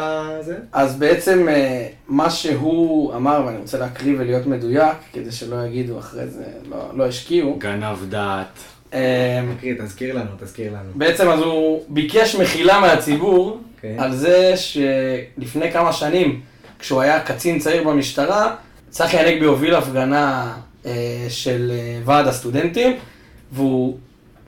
זה. 0.44 0.56
אז 0.72 0.96
בעצם 0.98 1.48
אה, 1.48 1.86
מה 2.08 2.30
שהוא 2.30 3.14
אמר, 3.14 3.42
ואני 3.46 3.58
רוצה 3.58 3.78
להקריא 3.78 4.14
ולהיות 4.18 4.46
מדויק, 4.46 4.92
כדי 5.12 5.32
שלא 5.32 5.56
יגידו 5.66 5.98
אחרי 5.98 6.26
זה, 6.26 6.44
לא, 6.70 6.76
לא 6.96 7.06
השקיעו, 7.06 7.56
גנב 7.58 7.96
דעת. 8.08 8.58
אה, 8.94 9.42
תקריא, 9.58 9.74
תזכיר 9.82 10.14
לנו, 10.16 10.30
תזכיר 10.40 10.72
לנו. 10.72 10.90
בעצם 10.94 11.28
אז 11.28 11.40
הוא 11.40 11.82
ביקש 11.88 12.36
מחילה 12.36 12.80
מהציבור 12.80 13.60
כן. 13.80 13.94
על 13.98 14.14
זה 14.14 14.52
שלפני 14.56 15.72
כמה 15.72 15.92
שנים, 15.92 16.40
כשהוא 16.78 17.00
היה 17.00 17.20
קצין 17.20 17.58
צעיר 17.58 17.88
במשטרה, 17.88 18.54
צחי 18.90 19.16
הנגבי 19.18 19.44
הוביל 19.46 19.74
הפגנה 19.74 20.52
של 21.28 21.72
אה, 21.74 22.00
ועד 22.04 22.26
הסטודנטים, 22.26 22.96
והוא 23.52 23.96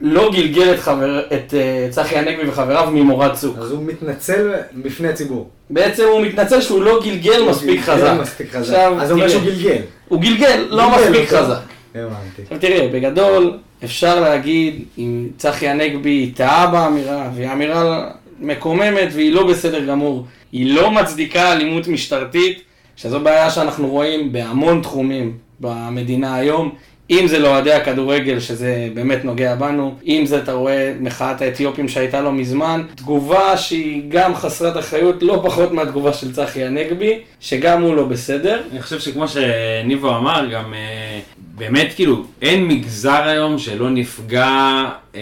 לא 0.01 0.31
גלגל 0.33 0.73
את, 0.73 0.79
חבר, 0.79 1.19
את 1.19 1.53
אה, 1.53 1.87
צחי 1.89 2.17
הנגבי 2.17 2.49
וחבריו 2.49 2.91
ממורד 2.91 3.33
צוק. 3.33 3.57
אז 3.57 3.71
הוא 3.71 3.83
מתנצל 3.83 4.53
בפני 4.75 5.07
הציבור. 5.07 5.49
בעצם 5.69 6.03
הוא 6.11 6.21
מתנצל 6.21 6.61
שהוא 6.61 6.81
לא 6.81 6.99
גלגל 7.03 7.49
מספיק 7.49 7.69
גלגל 7.69 7.81
חזק. 7.81 8.17
מספיק 8.21 8.49
חזק. 8.49 8.59
עכשיו, 8.59 9.01
אז 9.01 9.11
הוא 9.11 9.19
אומר 9.19 9.29
שהוא 9.29 9.43
גלגל. 9.43 9.81
הוא 10.07 10.21
גלגל, 10.21 10.67
לא 10.69 10.89
גלגל 10.89 11.09
מספיק 11.09 11.33
אותו. 11.33 11.43
חזק. 11.43 11.61
הבנתי. 11.95 12.41
עכשיו 12.41 12.59
תראה, 12.59 12.87
בגדול, 12.93 13.57
אפשר 13.83 14.19
להגיד 14.19 14.83
אם 14.97 15.27
צחי 15.37 15.67
הנגבי 15.67 16.31
טעה 16.35 16.67
באמירה, 16.67 17.29
והיא 17.35 17.51
אמירה 17.51 18.09
מקוממת 18.39 19.07
והיא 19.11 19.33
לא 19.33 19.47
בסדר 19.47 19.85
גמור, 19.85 20.25
היא 20.51 20.75
לא 20.75 20.91
מצדיקה 20.91 21.53
אלימות 21.53 21.87
משטרתית, 21.87 22.61
שזו 22.95 23.19
בעיה 23.19 23.49
שאנחנו 23.49 23.87
רואים 23.87 24.31
בהמון 24.31 24.81
תחומים 24.81 25.37
במדינה 25.61 26.35
היום. 26.35 26.71
אם 27.11 27.27
זה 27.27 27.39
לאוהדי 27.39 27.71
הכדורגל, 27.73 28.39
שזה 28.39 28.89
באמת 28.93 29.25
נוגע 29.25 29.55
בנו, 29.55 29.95
אם 30.07 30.23
זה, 30.25 30.37
אתה 30.37 30.53
רואה, 30.53 30.93
מחאת 30.99 31.41
האתיופים 31.41 31.87
שהייתה 31.87 32.21
לא 32.21 32.31
מזמן, 32.31 32.81
תגובה 32.95 33.57
שהיא 33.57 34.03
גם 34.09 34.35
חסרת 34.35 34.77
אחריות, 34.77 35.23
לא 35.23 35.41
פחות 35.43 35.71
מהתגובה 35.71 36.13
של 36.13 36.33
צחי 36.33 36.63
הנגבי, 36.63 37.19
שגם 37.39 37.81
הוא 37.81 37.95
לא 37.95 38.05
בסדר. 38.05 38.61
אני 38.71 38.81
חושב 38.81 38.99
שכמו 38.99 39.25
שניבו 39.27 40.17
אמר, 40.17 40.47
גם 40.51 40.73
אה, 40.73 41.19
באמת 41.37 41.93
כאילו 41.95 42.23
אין 42.41 42.67
מגזר 42.67 43.23
היום 43.23 43.57
שלא 43.57 43.89
נפגע 43.89 44.85
אה, 45.15 45.21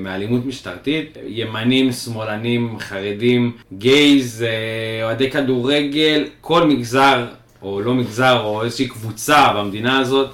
מאלימות 0.00 0.46
משטרתית. 0.46 1.18
ימנים, 1.26 1.92
שמאלנים, 1.92 2.76
חרדים, 2.78 3.52
גייז, 3.72 4.42
אה, 4.42 5.04
אוהדי 5.04 5.30
כדורגל, 5.30 6.24
כל 6.40 6.66
מגזר 6.66 7.24
או 7.62 7.80
לא 7.80 7.94
מגזר 7.94 8.40
או 8.40 8.64
איזושהי 8.64 8.88
קבוצה 8.88 9.52
במדינה 9.56 9.98
הזאת 9.98 10.30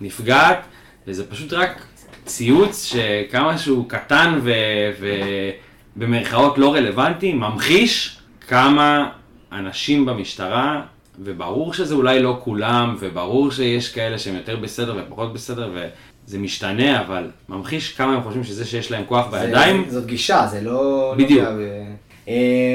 נפגעת, 0.00 0.58
וזה 1.06 1.30
פשוט 1.30 1.52
רק 1.52 1.82
ציוץ 2.24 2.84
שכמה 2.84 3.58
שהוא 3.58 3.88
קטן 3.88 4.40
ובמרכאות 5.96 6.58
לא 6.58 6.74
רלוונטי, 6.74 7.32
ממחיש 7.32 8.18
כמה 8.48 9.08
אנשים 9.52 10.06
במשטרה, 10.06 10.82
וברור 11.24 11.74
שזה 11.74 11.94
אולי 11.94 12.22
לא 12.22 12.40
כולם, 12.44 12.96
וברור 13.00 13.50
שיש 13.50 13.88
כאלה 13.92 14.18
שהם 14.18 14.34
יותר 14.36 14.56
בסדר 14.56 14.96
ופחות 15.06 15.32
בסדר, 15.32 15.70
וזה 16.26 16.38
משתנה, 16.38 17.00
אבל 17.00 17.30
ממחיש 17.48 17.92
כמה 17.92 18.12
הם 18.14 18.22
חושבים 18.22 18.44
שזה 18.44 18.64
שיש 18.64 18.90
להם 18.90 19.02
כוח 19.06 19.30
זה- 19.30 19.40
בידיים. 19.46 19.84
זאת 19.88 20.06
גישה, 20.06 20.46
זה 20.46 20.60
לא... 20.60 21.14
בדיוק. 21.18 21.44
לא 21.44 21.50
ב- 21.50 21.58
אה, 21.58 21.84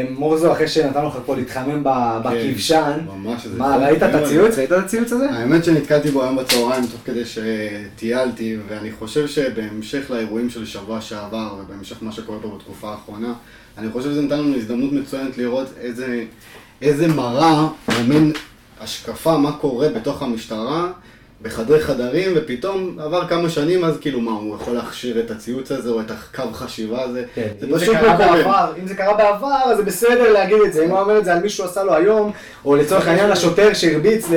מורזו, 0.09 0.51
אחרי 0.51 0.67
שנתנו 0.67 1.07
לך 1.07 1.17
פה 1.25 1.35
להתחמם 1.35 1.83
בכבשן, 2.23 2.99
איזה 3.45 3.57
מה, 3.57 3.77
ראית 3.77 4.03
את 4.03 4.11
מאוד. 4.11 4.23
הציוץ? 4.23 4.57
ראית 4.57 4.71
את 4.71 4.77
הציוץ 4.77 5.11
הזה? 5.11 5.29
האמת 5.31 5.63
שנתקלתי 5.65 6.11
בו 6.11 6.23
היום 6.23 6.35
בצהריים 6.35 6.87
תוך 6.87 7.01
כדי 7.05 7.23
שטיילתי, 7.25 8.57
ואני 8.67 8.91
חושב 8.91 9.27
שבהמשך 9.27 10.11
לאירועים 10.11 10.49
של 10.49 10.65
שבוע 10.65 11.01
שעבר, 11.01 11.55
ובהמשך 11.59 11.97
מה 12.01 12.11
שקורה 12.11 12.39
פה 12.41 12.57
בתקופה 12.57 12.91
האחרונה, 12.91 13.33
אני 13.77 13.91
חושב 13.91 14.09
שזה 14.09 14.21
נתן 14.21 14.39
לנו 14.39 14.55
הזדמנות 14.55 14.93
מצוינת 14.93 15.37
לראות 15.37 15.67
איזה, 15.81 16.23
איזה 16.81 17.07
מראה, 17.07 17.61
או 17.61 17.93
מין 18.07 18.31
השקפה 18.81 19.37
מה 19.37 19.51
קורה 19.51 19.89
בתוך 19.89 20.21
המשטרה, 20.21 20.91
בחדרי 21.43 21.79
חדרים, 21.79 22.31
ופתאום 22.35 22.97
עבר 22.99 23.27
כמה 23.27 23.49
שנים, 23.49 23.83
אז 23.83 23.97
כאילו 24.01 24.21
מה, 24.21 24.31
הוא 24.31 24.55
יכול 24.55 24.73
להכשיר 24.73 25.19
את 25.19 25.31
הציוץ 25.31 25.71
הזה, 25.71 25.89
או 25.89 26.01
את 26.01 26.11
הקו 26.11 26.53
חשיבה 26.53 27.01
הזה, 27.01 27.23
כן, 27.35 27.47
זה 27.59 27.67
אם 27.67 27.77
זה 27.77 27.85
קרה. 27.85 28.17
בעבר, 28.17 28.73
אם 28.81 28.87
זה 28.87 28.95
קרה 28.95 29.13
בעבר, 29.13 29.55
אז 29.65 29.77
זה 29.77 29.83
בסדר 29.83 30.31
להגיד 30.31 30.57
את 30.65 30.73
זה. 30.73 30.85
אם 30.85 30.89
הוא 30.89 30.99
אומר 30.99 31.17
את 31.17 31.25
זה 31.25 31.33
על 31.33 31.39
מישהו 31.39 31.65
עשה 31.65 31.83
לו 31.83 31.93
היום, 31.93 32.31
או 32.65 32.75
לצורך 32.75 33.07
העניין 33.07 33.31
השוטר 33.31 33.73
שהרביץ 33.73 34.27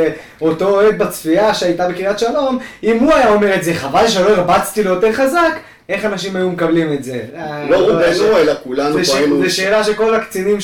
לאותו 0.40 0.68
אוהד 0.68 0.98
בצפייה 0.98 1.54
שהייתה 1.54 1.88
בקריית 1.88 2.18
שלום, 2.18 2.58
אם 2.82 2.98
הוא 2.98 3.14
היה 3.14 3.32
אומר 3.32 3.54
את 3.54 3.64
זה, 3.64 3.74
חבל 3.74 4.08
שלא 4.08 4.28
הרבצתי 4.28 4.82
לו 4.82 4.90
יותר 4.90 5.12
חזק, 5.12 5.58
איך 5.88 6.04
אנשים 6.04 6.36
היו 6.36 6.50
מקבלים 6.50 6.92
את 6.92 7.04
זה? 7.04 7.20
לא 7.70 7.76
רובנו, 7.76 8.36
אלא 8.36 8.52
כולנו 8.62 9.04
פה 9.04 9.16
היינו... 9.16 9.42
זה 9.42 9.50
שאלה 9.50 9.84
שכל 9.84 10.14
הקצינים 10.14 10.58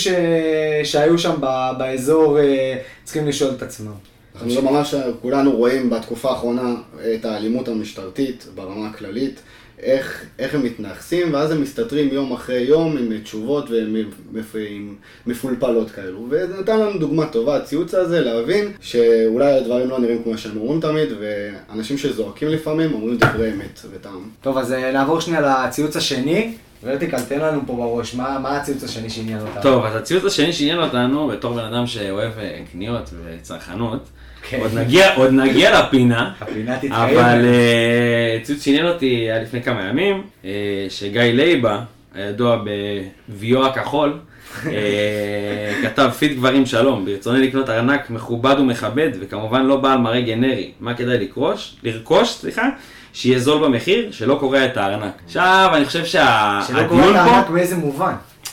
שהיו 0.84 1.18
שם 1.18 1.34
באזור 1.78 2.38
אה, 2.38 2.76
צריכים 3.04 3.28
לשאול 3.28 3.50
את 3.56 3.62
עצמם. 3.62 4.11
אנחנו 4.34 4.54
לא 4.54 4.62
ממש 4.62 4.94
כולנו 5.22 5.52
רואים 5.52 5.90
בתקופה 5.90 6.30
האחרונה 6.30 6.74
את 7.14 7.24
האלימות 7.24 7.68
המשטרתית 7.68 8.46
ברמה 8.54 8.88
הכללית. 8.88 9.40
איך, 9.82 10.24
איך 10.38 10.54
הם 10.54 10.62
מתנכסים, 10.62 11.34
ואז 11.34 11.50
הם 11.50 11.62
מסתתרים 11.62 12.08
יום 12.12 12.32
אחרי 12.32 12.60
יום 12.60 12.96
עם 12.96 13.18
תשובות 13.18 13.64
ומפולפלות 15.26 15.90
כאלו. 15.90 16.26
וזה 16.30 16.60
נתן 16.60 16.80
לנו 16.80 16.98
דוגמה 16.98 17.26
טובה, 17.26 17.56
הציוץ 17.56 17.94
הזה, 17.94 18.20
להבין 18.20 18.72
שאולי 18.80 19.52
הדברים 19.52 19.88
לא 19.88 19.98
נראים 19.98 20.22
כמו 20.22 20.38
שהם 20.38 20.56
אומרים 20.56 20.80
תמיד, 20.80 21.08
ואנשים 21.20 21.98
שזועקים 21.98 22.48
לפעמים 22.48 22.94
אומרים 22.94 23.16
דברי 23.16 23.52
אמת 23.52 23.80
וטעם. 23.90 24.28
טוב, 24.40 24.58
אז 24.58 24.72
אה, 24.72 24.92
נעבור 24.92 25.20
שנייה 25.20 25.66
לציוץ 25.66 25.96
השני. 25.96 26.54
ורטיקל, 26.84 27.20
תן 27.20 27.38
לנו 27.38 27.60
פה 27.66 27.76
בראש, 27.76 28.14
מה, 28.14 28.38
מה 28.38 28.56
הציוץ 28.56 28.84
השני 28.84 29.10
שעניין 29.10 29.40
אותנו? 29.40 29.62
טוב, 29.62 29.84
אז 29.84 29.96
הציוץ 29.96 30.24
השני 30.24 30.52
שעניין 30.52 30.78
אותנו, 30.78 31.28
בתור 31.28 31.54
בן 31.54 31.64
אדם 31.64 31.86
שאוהב 31.86 32.38
אה, 32.38 32.60
קניות 32.72 33.10
וצרכנות, 33.24 34.00
כן. 34.48 34.60
עוד 34.60 34.74
נגיע, 34.74 35.14
עוד 35.14 35.30
נגיע 35.32 35.80
לפינה, 35.80 36.32
הפינה 36.40 36.74
תתקיים. 36.74 36.92
אבל 36.92 37.44
אה, 37.44 38.38
ציוץ 38.42 38.64
שעניין 38.64 38.86
אותי 38.86 39.06
היה 39.06 39.42
לפני 39.42 39.62
כמה 39.62 39.82
ימים, 39.88 40.22
אה, 40.44 40.50
שגיא 40.88 41.22
לייבה, 41.22 41.80
הידוע 42.14 42.58
בביו 43.28 43.66
הכחול, 43.66 44.18
אה, 44.66 44.72
כתב 45.82 46.10
פיד 46.18 46.36
גברים 46.36 46.66
שלום, 46.66 47.04
ברצוני 47.04 47.46
לקנות 47.46 47.70
ארנק 47.70 48.10
מכובד 48.10 48.56
ומכבד, 48.58 49.10
וכמובן 49.20 49.62
לא 49.62 49.76
בעל 49.76 49.98
מראה 49.98 50.20
גנרי. 50.20 50.70
מה 50.80 50.94
כדאי 50.94 51.18
לקרוש? 51.18 51.76
לרכוש, 51.82 52.28
סליחה? 52.28 52.68
שיהיה 53.12 53.38
זול 53.38 53.64
במחיר, 53.64 54.12
שלא 54.12 54.34
קורע 54.40 54.64
את 54.64 54.76
הארנק. 54.76 55.12
עכשיו, 55.26 55.70
אני 55.74 55.84
חושב 55.84 56.04
שלא 56.04 56.20
קורא 56.22 56.62
שהדיון 56.66 57.16
את 57.16 57.20
פה, 57.20 57.30
הענק 57.30 57.50
באיזה 57.50 57.76
מובן. 57.76 58.12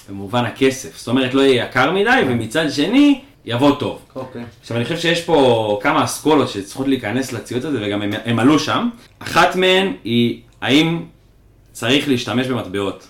במובן 0.09 0.45
הכסף, 0.45 0.97
זאת 0.97 1.07
אומרת 1.07 1.33
לא 1.33 1.41
יהיה 1.41 1.65
יקר 1.65 1.91
מדי, 1.91 2.21
ומצד 2.27 2.71
שני, 2.71 3.21
יבוא 3.45 3.75
טוב. 3.75 3.99
אוקיי. 4.15 4.41
עכשיו 4.61 4.77
אני 4.77 4.85
חושב 4.85 4.97
שיש 4.97 5.21
פה 5.21 5.79
כמה 5.83 6.03
אסכולות 6.03 6.49
שצריכות 6.49 6.87
להיכנס 6.87 7.33
לציוץ 7.33 7.65
הזה 7.65 7.77
וגם 7.81 8.01
הם, 8.01 8.11
הם 8.25 8.39
עלו 8.39 8.59
שם. 8.59 8.89
אחת 9.19 9.55
מהן 9.55 9.93
היא 10.03 10.39
האם 10.61 10.99
צריך 11.71 12.07
להשתמש 12.07 12.47
במטבעות. 12.47 13.07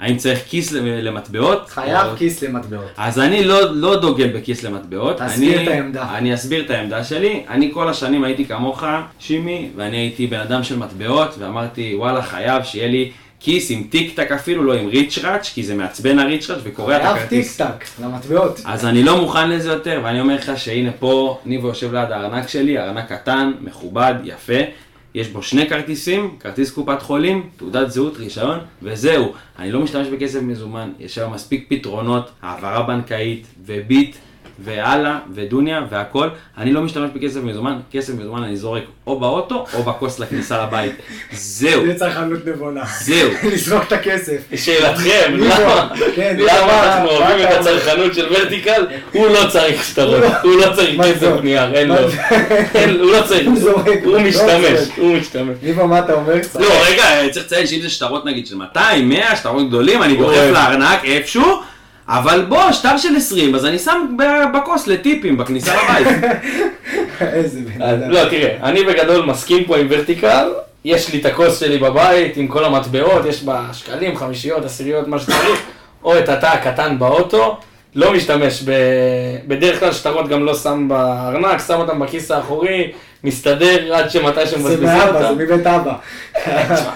האם 0.00 0.16
צריך 0.16 0.40
כיס 0.48 0.72
למטבעות? 0.72 1.68
חייב 1.68 2.06
או- 2.06 2.16
כיס 2.16 2.42
למטבעות. 2.42 2.86
אז 2.96 3.18
אני 3.18 3.44
לא, 3.44 3.74
לא 3.76 4.00
דוגל 4.00 4.28
בכיס 4.28 4.62
למטבעות. 4.62 5.16
תסביר 5.22 5.54
אני, 5.58 5.62
את 5.64 5.68
העמדה. 5.68 6.18
אני 6.18 6.34
אסביר 6.34 6.64
את 6.64 6.70
העמדה 6.70 7.04
שלי. 7.04 7.44
אני 7.48 7.70
כל 7.74 7.88
השנים 7.88 8.24
הייתי 8.24 8.44
כמוך, 8.44 8.84
שימי, 9.18 9.70
ואני 9.76 9.96
הייתי 9.96 10.26
בן 10.26 10.40
אדם 10.40 10.62
של 10.62 10.78
מטבעות, 10.78 11.34
ואמרתי, 11.38 11.94
וואלה, 11.96 12.22
חייב 12.22 12.62
שיהיה 12.64 12.88
לי 12.88 13.10
כיס 13.42 13.70
עם 13.70 13.82
טיק 13.90 14.16
טק 14.16 14.30
אפילו, 14.32 14.62
לא 14.62 14.74
עם 14.74 14.86
ריצ'ראץ', 14.86 15.50
כי 15.54 15.62
זה 15.62 15.74
מעצבן 15.74 16.18
הריצ'ראץ' 16.18 16.60
וקורע 16.62 16.96
את 16.96 17.02
חייב 17.02 17.16
הכרטיס. 17.16 17.56
טיק 17.56 17.66
טק 17.66 17.84
למטבעות. 18.02 18.60
אז 18.64 18.86
אני 18.86 19.02
לא 19.02 19.20
מוכן 19.20 19.50
לזה 19.50 19.68
יותר, 19.68 20.00
ואני 20.04 20.20
אומר 20.20 20.34
לך 20.34 20.52
שהנה 20.56 20.92
פה, 20.92 21.40
ניבו 21.44 21.68
יושב 21.68 21.94
ליד 21.94 22.10
הארנק 22.10 22.48
שלי, 22.48 22.78
ארנק 22.78 23.12
קטן, 23.12 23.52
מכובד, 23.60 24.14
יפה. 24.24 24.62
יש 25.14 25.28
בו 25.28 25.42
שני 25.42 25.68
כרטיסים, 25.68 26.36
כרטיס 26.40 26.70
קופת 26.70 27.02
חולים, 27.02 27.48
תעודת 27.56 27.90
זהות, 27.90 28.16
רישיון, 28.16 28.58
וזהו. 28.82 29.32
אני 29.58 29.72
לא 29.72 29.80
משתמש 29.80 30.08
בכסף 30.08 30.42
מזומן, 30.42 30.92
יש 31.00 31.18
היום 31.18 31.34
מספיק 31.34 31.66
פתרונות, 31.68 32.30
העברה 32.42 32.82
בנקאית, 32.82 33.46
וביט, 33.66 34.16
והלאה, 34.58 35.18
ודוניה, 35.34 35.80
והכל. 35.90 36.28
אני 36.58 36.72
לא 36.72 36.82
משתמש 36.82 37.10
בכסף 37.14 37.40
מזומן, 37.42 37.78
כסף 37.92 38.12
מזומן 38.14 38.42
אני 38.42 38.56
זורק 38.56 38.82
או 39.06 39.20
באוטו, 39.20 39.66
או 39.74 39.82
בכוס 39.82 40.18
לכניסה 40.18 40.62
לבית. 40.62 40.92
זהו, 41.32 41.86
זה 41.86 41.94
צרכנות 41.94 42.46
נבונה. 42.46 42.82
זהו. 43.00 43.30
לזרוק 43.52 43.82
את 43.86 43.92
הכסף. 43.92 44.36
שאלתכם, 44.56 45.32
למה 45.36 45.76
כן, 46.16 46.36
אנחנו 46.40 47.08
אוהבים 47.10 47.46
את? 47.46 47.52
הצרכנות 47.52 48.14
של 48.14 48.26
ורטיקל? 48.30 48.86
הוא 49.12 49.26
לא 49.28 49.48
צריך 49.48 49.84
שטרות, 49.84 50.22
הוא 50.42 50.56
לא 50.56 50.72
צריך 50.74 51.00
כסף? 51.00 51.32
נייר, 51.42 51.74
אין 51.74 51.88
לו. 51.88 51.94
הוא 53.00 53.12
לא 53.12 53.22
צריך, 53.22 53.46
הוא 53.46 53.56
זורק, 53.64 53.86
הוא 54.04 54.12
לא 54.12 54.20
משתמש. 54.20 54.88
הוא 54.96 55.16
משתמש. 55.16 55.56
ניבו, 55.62 55.86
מה 55.88 55.98
אתה 55.98 56.12
אומר? 56.12 56.34
לא, 56.60 56.68
רגע, 56.86 57.04
צריך 57.30 57.46
לציין 57.46 57.66
שאם 57.66 57.80
זה 57.82 57.90
שטרות 57.90 58.24
נגיד 58.24 58.46
של 58.46 58.56
200, 58.56 59.08
100, 59.08 59.36
שטרות 59.36 59.68
גדולים, 59.68 60.02
אני 60.02 60.16
דוחף. 60.16 60.50
לארנק 60.52 61.04
איפשהו, 61.04 61.60
אבל 62.08 62.44
בוא, 62.48 62.72
שטר 62.72 62.96
של 62.96 63.16
20, 63.16 63.54
אז 63.54 63.66
אני 63.66 63.78
שם 63.78 64.16
בכוס 64.54 64.86
לטיפים 64.86 65.36
בכניסה 65.36 65.74
לבית. 65.74 66.06
איזה 67.20 67.60
בן 67.60 67.82
אדם. 67.82 68.10
לא, 68.10 68.24
תראה, 68.24 68.56
אני 68.62 68.84
בגדול 68.84 69.26
מסכים 69.26 69.64
פה 69.64 69.76
עם 69.76 69.86
ורטיקל, 69.90 70.48
יש 70.84 71.12
לי 71.12 71.20
את 71.20 71.26
הכוס 71.26 71.60
שלי 71.60 71.78
בבית 71.78 72.36
עם 72.36 72.48
כל 72.48 72.64
המטבעות, 72.64 73.26
יש 73.26 73.42
בה 73.42 73.66
שקלים, 73.72 74.16
חמישיות, 74.16 74.64
עשיריות, 74.64 75.08
מה 75.08 75.18
שצריך, 75.18 75.62
או 76.04 76.18
את 76.18 76.28
התא 76.28 76.46
הקטן 76.46 76.98
באוטו, 76.98 77.56
לא 77.94 78.12
משתמש, 78.12 78.62
ב... 78.62 78.72
בדרך 79.46 79.80
כלל 79.80 79.92
שטרות 79.92 80.28
גם 80.28 80.44
לא 80.44 80.54
שם 80.54 80.88
בארנק, 80.88 81.60
שם 81.66 81.74
אותם 81.74 82.00
בכיס 82.00 82.30
האחורי, 82.30 82.92
מסתדר 83.24 83.94
עד 83.94 84.10
שמתי 84.10 84.46
זה 84.46 84.50
שמבזבזים 84.50 84.84
מאבא, 84.84 85.12
זה 85.12 85.28
אותם. 85.28 85.38
מבית 85.38 85.66
אבא. 85.66 85.94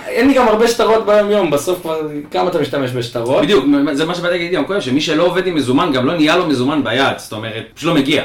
אין 0.07 0.29
לי 0.29 0.35
גם 0.35 0.49
הרבה 0.49 0.69
שטרות 0.69 1.07
ביום 1.07 1.31
יום, 1.31 1.51
בסוף 1.51 1.81
כבר, 1.83 2.01
כמה 2.31 2.51
אתה 2.51 2.59
משתמש 2.59 2.91
בשטרות? 2.91 3.43
בדיוק, 3.43 3.65
זה 3.93 4.05
מה 4.05 4.15
שבאתי 4.15 4.33
להגיד 4.33 4.53
גם 4.53 4.65
קודם, 4.65 4.81
שמי 4.81 5.01
שלא 5.01 5.23
עובד 5.23 5.47
עם 5.47 5.55
מזומן, 5.55 5.93
גם 5.93 6.07
לא 6.07 6.15
נהיה 6.15 6.37
לו 6.37 6.47
מזומן 6.47 6.85
ביד, 6.85 7.19
זאת 7.19 7.33
אומרת, 7.33 7.65
פשוט 7.75 7.89
לא 7.89 7.95
מגיע. 7.95 8.23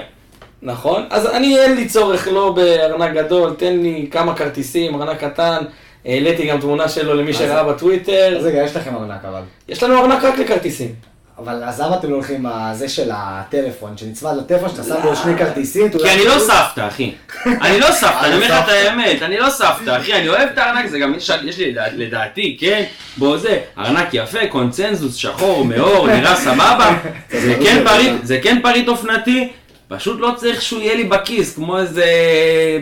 נכון, 0.61 1.05
אז 1.09 1.25
אני 1.25 1.59
אין 1.59 1.75
לי 1.75 1.87
צורך 1.87 2.27
לא 2.27 2.51
בארנק 2.51 3.13
גדול, 3.13 3.53
תן 3.57 3.79
לי 3.79 4.07
כמה 4.11 4.35
כרטיסים, 4.35 5.01
ארנק 5.01 5.23
קטן, 5.23 5.57
העליתי 6.05 6.47
גם 6.47 6.59
תמונה 6.59 6.89
שלו 6.89 7.13
למי 7.13 7.33
שראה 7.33 7.63
בטוויטר, 7.63 8.37
אז 8.37 8.45
רגע, 8.45 8.63
יש 8.63 8.75
לכם 8.75 8.95
ארנק 8.95 9.25
אבל. 9.29 9.41
יש 9.69 9.83
לנו 9.83 9.97
ארנק 9.97 10.23
רק 10.23 10.39
לכרטיסים. 10.39 11.10
אבל 11.39 11.63
אז 11.63 11.81
למה 11.81 11.95
אתם 11.97 12.09
לא 12.09 12.15
הולכים 12.15 12.35
עם 12.45 12.51
הזה 12.55 12.89
של 12.89 13.09
הטלפון, 13.13 13.97
שנצמד 13.97 14.31
לטלפון, 14.37 14.69
שאתה 14.69 14.83
שם 14.83 14.95
בו 15.03 15.15
שני 15.15 15.37
כרטיסים? 15.37 15.89
כי 15.91 16.09
אני 16.13 16.25
לא 16.25 16.39
סבתא, 16.39 16.87
אחי. 16.87 17.11
אני 17.45 17.79
לא 17.79 17.91
סבתא, 17.91 18.25
אני 18.25 18.35
אומר 18.35 18.45
לך 18.45 18.63
את. 18.65 18.69
האמת, 18.69 19.21
אני 19.21 19.37
לא 19.37 19.49
סבתא, 19.49 19.97
אחי, 19.97 20.13
אני 20.13 20.29
אוהב 20.29 20.49
את 20.53 20.57
הארנק, 20.57 20.87
זה 20.87 20.99
גם, 20.99 21.13
יש- 21.15 21.29
לי 21.29 21.71
לדע- 21.71 21.85
לדעתי, 21.95 22.57
כן, 22.59 22.83
בוא 23.17 23.37
זה, 23.37 23.59
ארנק 23.77 24.07
יפה, 24.13 24.39
קונצנזוס, 24.49 25.15
שחור, 25.15 25.65
מאור, 25.65 26.07
נראה 26.07 26.35
סבבה, 26.35 26.97
זה 27.43 27.55
כן 27.63 27.83
פריט, 27.85 28.13
זה 28.23 28.39
כן 28.43 28.59
פריט 28.63 28.87
אופנתי, 28.87 29.49
פשוט 29.87 30.19
לא 30.19 30.33
צריך 30.37 30.61
שהוא 30.61 30.79
יהיה 30.81 30.95
לי 30.95 31.03
בכיס, 31.03 31.55
כמו 31.55 31.77
איזה, 31.79 32.05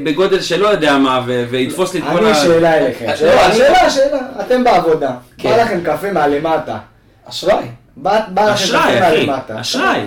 בגודל 0.03 0.41
שלא 0.41 0.67
יודע 0.67 0.97
מה, 0.97 1.21
ויתפוס 1.49 1.93
לי 1.93 1.99
את 1.99 2.05
כל 2.17 2.25
אני 2.25 2.35
שאלה 2.35 2.77
אליכם. 2.77 3.05
לא, 3.07 3.15
שאלה, 3.15 3.89
שאלה. 3.89 4.17
אתם 4.41 4.63
בעבודה. 4.63 5.11
כן. 5.37 5.49
בא 5.49 5.63
לכם 5.63 5.79
קפה 5.83 6.11
מהלמטה. 6.11 6.77
אשראי. 7.29 7.63
בא 8.01 8.19
לכם 8.35 8.53
אשראי, 8.53 8.99
אחי. 9.07 9.27
אשראי. 9.61 10.05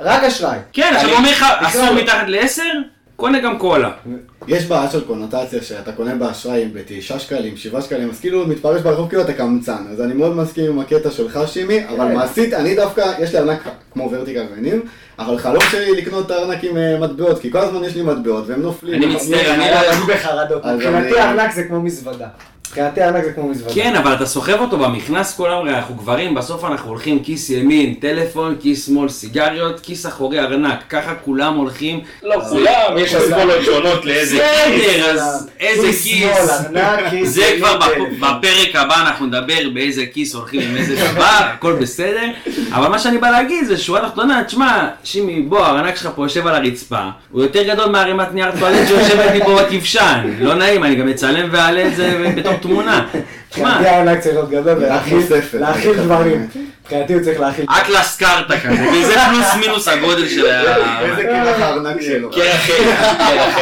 רק 0.00 0.24
אשראי. 0.24 0.58
כן, 0.72 0.92
עכשיו 0.94 1.08
הוא 1.10 1.16
אומר 1.18 1.30
לך, 1.30 1.44
אסור. 1.60 1.92
מתחת 1.92 2.24
לעשר, 2.28 2.62
קונה 3.16 3.38
גם 3.40 3.58
קולה. 3.58 3.90
יש 4.48 4.64
בעיה 4.66 4.90
של 4.90 5.04
קונוטציה 5.04 5.62
שאתה 5.62 5.92
קונה 5.92 6.14
באשראי 6.14 6.68
בתשעה 6.74 7.18
שקלים, 7.18 7.56
שבעה 7.56 7.82
שקלים, 7.82 8.10
אז 8.10 8.20
כאילו 8.20 8.46
מתפרש 8.46 8.82
ברחוב 8.82 9.08
כאילו 9.08 9.22
אתה 9.22 9.32
קמצן. 9.32 9.84
אז 9.92 10.00
אני 10.00 10.14
מאוד 10.14 10.36
מסכים 10.36 10.64
עם 10.72 10.78
הקטע 10.78 11.10
שלך 11.10 11.38
שימי, 11.46 11.80
אבל 11.88 12.08
כן. 12.08 12.14
מעשית 12.14 12.54
אני 12.54 12.74
דווקא, 12.76 13.12
יש 13.18 13.32
לי 13.32 13.38
ארנק 13.38 13.58
כמו 13.92 14.10
ורטיקל 14.12 14.44
וניב, 14.56 14.80
אבל 15.18 15.38
חלום 15.38 15.62
שלי 15.70 15.96
לקנות 15.96 16.30
ארנק 16.30 16.64
עם 16.64 16.76
אה, 16.76 16.98
מטבעות, 17.00 17.38
כי 17.40 17.50
כל 17.50 17.58
הזמן 17.58 17.84
יש 17.84 17.94
לי 17.96 18.02
מטבעות 18.02 18.44
והם 18.48 18.62
נופלים. 18.62 18.94
אני 19.02 19.14
מצטער, 19.14 19.54
אני- 19.54 19.72
אני 19.72 20.00
בחרדות. 20.14 20.64
מבחינתי 20.66 21.20
ארנק 21.20 21.52
זה 21.52 21.64
כמו 21.64 21.80
מזוודה. 21.80 22.28
מבחינתי 22.74 23.02
ארנק 23.02 23.24
זה 23.24 23.32
כמו 23.32 23.48
מזוודה. 23.48 23.74
כן, 23.74 23.96
אבל 23.96 24.14
אתה 24.14 24.26
סוחב 24.26 24.60
אותו 24.60 24.78
במכנס 24.78 25.36
כל 25.36 25.50
היום, 25.50 25.66
הרי 25.66 25.76
אנחנו 25.76 25.94
גברים, 25.94 26.34
בסוף 26.34 26.64
אנחנו 26.64 26.90
הולכים 26.90 27.22
כיס 27.22 27.50
ימין, 27.50 27.94
טלפון, 27.94 28.56
כיס 28.60 28.86
שמאל, 28.86 29.08
סיגריות, 29.08 29.80
כיס 29.80 30.06
אחורי 30.06 30.40
ארנק, 30.40 30.78
ככה 30.88 31.14
כולם 31.14 31.54
הולכים. 31.54 32.00
לא 32.22 32.40
כולם, 32.48 32.98
יש 32.98 33.14
אסכולות 33.14 33.64
שונות 33.64 34.04
לאיזה 34.04 34.36
בסדר, 34.36 35.10
אז 35.10 35.50
איזה 35.60 35.86
כיס 35.86 36.02
כיס. 36.02 36.50
כיס 37.10 37.28
זה 37.28 37.56
כבר. 37.58 37.78
בפרק 38.20 38.76
הבא 38.76 39.00
אנחנו 39.00 39.26
נדבר 39.26 39.70
באיזה 39.74 40.06
כיס 40.06 40.34
הולכים 40.34 40.60
עם 40.60 40.76
איזה 40.76 40.96
דבר, 40.96 41.40
הכל 41.40 41.72
בסדר. 41.72 42.26
אבל 42.72 42.88
מה 42.88 42.98
שאני 42.98 43.18
בא 43.18 43.30
להגיד 43.30 43.64
זה 43.64 43.78
שורה 43.78 44.00
תחתונה, 44.00 44.44
תשמע, 44.44 44.88
שימי, 45.04 45.40
בוא, 45.42 45.60
הארנק 45.60 45.96
שלך 45.96 46.10
פה 46.14 46.24
יושב 46.24 46.46
על 46.46 46.54
הרצפה, 46.54 47.08
הוא 47.30 47.42
יותר 47.42 47.62
גדול 47.62 47.88
מערימת 47.90 48.32
נייר 48.32 48.50
טואלט 48.58 48.88
שיושבת 48.88 49.30
לי 49.32 49.44
פה 49.44 49.58
בכבשן. 49.62 50.30
לא 50.40 50.54
נעים, 50.54 50.84
אני 50.84 50.94
גם 50.94 51.08
אצלם 51.08 51.48
ואעלה 51.52 51.86
את 51.86 51.96
זה 51.96 52.32
בתור 52.36 52.52
תמונה. 52.68 53.06
תשמע, 53.50 53.68
מבחינתי 53.68 53.88
הארנק 53.88 54.20
צריך 54.20 54.34
להיות 54.34 54.50
גדול 54.50 54.78
ולהכיל 55.52 55.94
דברים. 55.94 56.48
מבחינתי 56.82 57.14
הוא 57.14 57.22
צריך 57.22 57.40
להכיל. 57.40 57.66
אטלס 57.70 58.16
קארטה 58.16 58.60
כזה, 58.60 58.88
וזה 58.92 59.14
פלוס 59.30 59.54
מינוס 59.60 59.88
הגודל 59.88 60.28
של 60.28 60.46
ה... 60.46 61.00
איזה 61.00 61.22
קרח 61.22 61.60
הארנק 61.60 62.00
שלו. 62.00 62.30
קרח 62.30 62.68
A, 62.68 62.72
קרח 63.20 63.56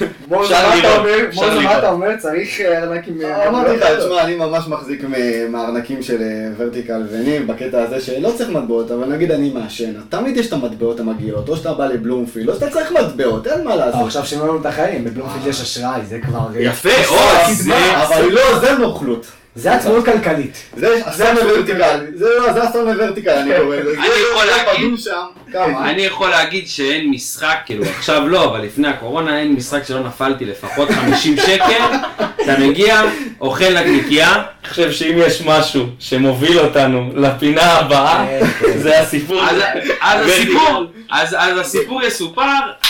A, 0.00 0.04
מוזה, 0.28 0.54
מה 0.54 0.78
אתה 0.78 0.96
אומר? 0.96 1.28
אפשר 1.28 1.40
מוזה, 1.40 1.54
מה 1.54 1.62
לראות. 1.62 1.78
אתה 1.78 1.90
אומר? 1.90 2.16
צריך 2.16 2.60
אה, 2.60 2.78
ארנק 2.78 3.08
עם... 3.08 3.20
אמרתי 3.48 3.76
לך, 3.76 3.84
תשמע, 3.98 4.22
אני 4.22 4.34
ממש 4.34 4.68
מחזיק 4.68 5.04
מהארנקים 5.50 6.02
של 6.02 6.22
אה, 6.22 6.48
ורטיקל 6.56 7.02
וניב 7.10 7.52
בקטע 7.52 7.82
הזה 7.82 8.00
שלא 8.00 8.32
צריך 8.36 8.50
מטבעות, 8.50 8.90
אבל 8.90 9.06
נגיד 9.06 9.30
אני 9.32 9.50
מעשן, 9.50 9.92
תמיד 10.08 10.36
יש 10.36 10.48
את 10.48 10.52
המטבעות 10.52 11.00
המגעילות, 11.00 11.48
או 11.48 11.56
שאתה 11.56 11.72
בא 11.74 11.86
לבלומפילד, 11.86 12.48
או 12.48 12.54
שאתה 12.54 12.70
צריך 12.70 12.92
מטבעות, 12.92 13.46
אין 13.46 13.64
מה 13.64 13.70
אה, 13.70 13.76
לעשות. 13.76 14.06
עכשיו 14.06 14.26
שינו 14.26 14.46
לנו 14.46 14.60
את 14.60 14.66
החיים, 14.66 15.04
בבלומפילד 15.04 15.46
יש 15.46 15.60
אשראי, 15.60 16.00
זה 16.04 16.18
כבר... 16.18 16.48
יפה, 16.58 17.06
או, 17.08 17.14
אבל 17.14 17.52
זה... 17.52 18.02
אבל 18.02 18.28
לא, 18.30 18.58
זה 18.58 18.72
נוכלות. 18.72 19.26
זה 19.54 19.72
עצמאות 19.74 20.04
כלכלית. 20.04 20.56
זה 20.76 21.00
אסון 21.04 21.36
לוורטיקל, 21.36 22.06
זה 22.14 22.26
לא, 22.38 22.52
זה 22.52 22.68
אסון 22.68 22.86
לוורטיקל, 22.88 23.30
אני 23.30 23.50
קורא 23.62 23.76
לזה. 23.76 23.90
אני 25.90 26.02
יכול 26.02 26.28
להגיד- 26.30 26.68
שאין 26.68 27.10
משחק, 27.10 27.56
כאילו 27.66 27.84
עכשיו 27.84 28.28
לא, 28.28 28.44
אבל 28.44 28.60
לפני 28.62 28.88
הקורונה 28.88 29.40
אין 29.40 29.52
משחק 29.52 29.84
שלא 29.88 30.00
נפלתי 30.00 30.44
לפחות 30.44 30.90
50 30.90 31.36
שקל, 31.36 31.82
אתה 32.42 32.58
מגיע, 32.60 33.02
אוכל 33.40 33.78
נקניקייה, 33.78 34.32
אני 34.34 34.42
חושב 34.70 34.92
שאם 34.92 35.14
יש 35.18 35.42
משהו 35.46 35.86
שמוביל 35.98 36.58
אותנו 36.58 37.10
לפינה 37.14 37.62
הבאה, 37.72 38.26
זה 38.76 39.00
הסיפור. 39.00 39.42
אז, 39.42 39.56
ורטיקל. 39.56 39.94
הסיפור, 40.02 40.86
אז, 41.10 41.36
אז 41.38 41.58
הסיפור 41.58 42.02
יסופר, 42.02 42.42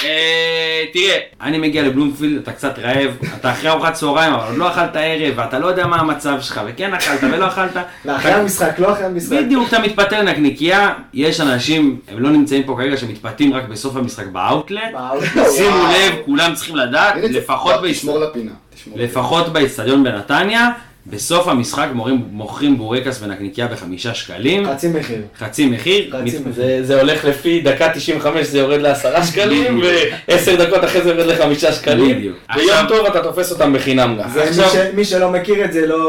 אה, 0.04 0.84
תראה, 0.92 1.18
אני 1.40 1.58
מגיע 1.58 1.82
לבלומפילד, 1.82 2.42
אתה 2.42 2.52
קצת 2.52 2.78
רעב, 2.78 3.10
אתה 3.40 3.52
אחרי 3.52 3.70
ארוחת 3.70 3.92
צהריים, 3.92 4.32
אבל 4.32 4.46
עוד 4.46 4.56
לא 4.56 4.68
אכלת 4.70 4.90
ערב, 4.96 5.34
ואתה 5.36 5.58
לא 5.58 5.66
יודע 5.66 5.86
מה 5.86 5.96
המצב 5.96 6.40
שלך, 6.40 6.60
וכן 6.66 6.94
אכלת 6.94 7.18
ולא 7.22 7.48
אכלת. 7.48 7.76
לאחרי 8.04 8.32
המשחק, 8.32 8.78
לא 8.78 8.92
אחרי 8.92 9.04
המשחק. 9.04 9.36
בדיוק, 9.36 9.68
אתה 9.68 9.78
מתפתה 9.78 10.22
לנקניקייה, 10.22 10.92
יש 11.14 11.40
אנשים, 11.40 11.98
הם 12.08 12.18
לא 12.18 12.30
נמצאים 12.30 12.62
פה 12.62 12.74
כרגע, 12.78 12.96
שמתפתים 12.96 13.54
רק 13.54 13.68
בסוף 13.68 13.96
המשחק 13.96 14.26
באאוטלט. 14.26 14.82
באאוטלט. 14.92 15.46
שימו. 15.56 15.76
לב, 15.76 16.14
כולם 16.24 16.54
צריכים 16.54 16.76
לדעת, 16.76 17.14
לפחות 17.16 17.82
לא, 17.82 17.92
תשמור 17.92 18.18
לפינה. 18.18 18.52
לפחות 18.96 19.52
באצטדיון 19.52 20.04
בנתניה, 20.04 20.70
בסוף 21.10 21.48
המשחק 21.48 21.86
מורים- 21.94 22.24
מוכרים 22.30 22.78
בורקס 22.78 23.22
ונקניקייה 23.22 23.66
בחמישה 23.66 24.14
שקלים, 24.14 24.66
חצי 24.72 24.88
מחיר. 24.88 25.18
חצי 25.38 25.66
מחיר, 25.66 26.10
חצי 26.10 26.38
מת- 26.38 26.46
מחיר. 26.46 26.52
זה, 26.54 26.78
זה 26.82 27.00
הולך 27.00 27.24
לפי 27.24 27.60
דקה 27.60 27.88
95 27.94 28.46
זה 28.46 28.58
יורד 28.58 28.80
לעשרה 28.80 29.24
שקלים. 29.26 29.80
ועשר 30.28 30.64
דקות 30.64 30.84
אחרי 30.84 31.02
זה 31.02 31.10
יורד 31.10 31.26
לחמישה 31.26 31.72
שקלים. 31.72 32.16
בדיוק. 32.18 32.36
ביום 32.54 32.70
עכשיו- 32.70 32.84
טוב 32.88 33.06
אתה 33.06 33.22
תופס 33.22 33.52
אותם 33.52 33.72
בחינם 33.72 34.16
גם. 34.22 34.28
זה 34.30 34.40
מי 34.44 34.48
עכשיו- 34.48 34.70
ש- 34.72 34.94
מי 34.94 35.04
שלא 35.04 35.30
מכיר 35.30 35.64
את 35.64 35.72
זה, 35.72 35.86
לא 35.86 36.04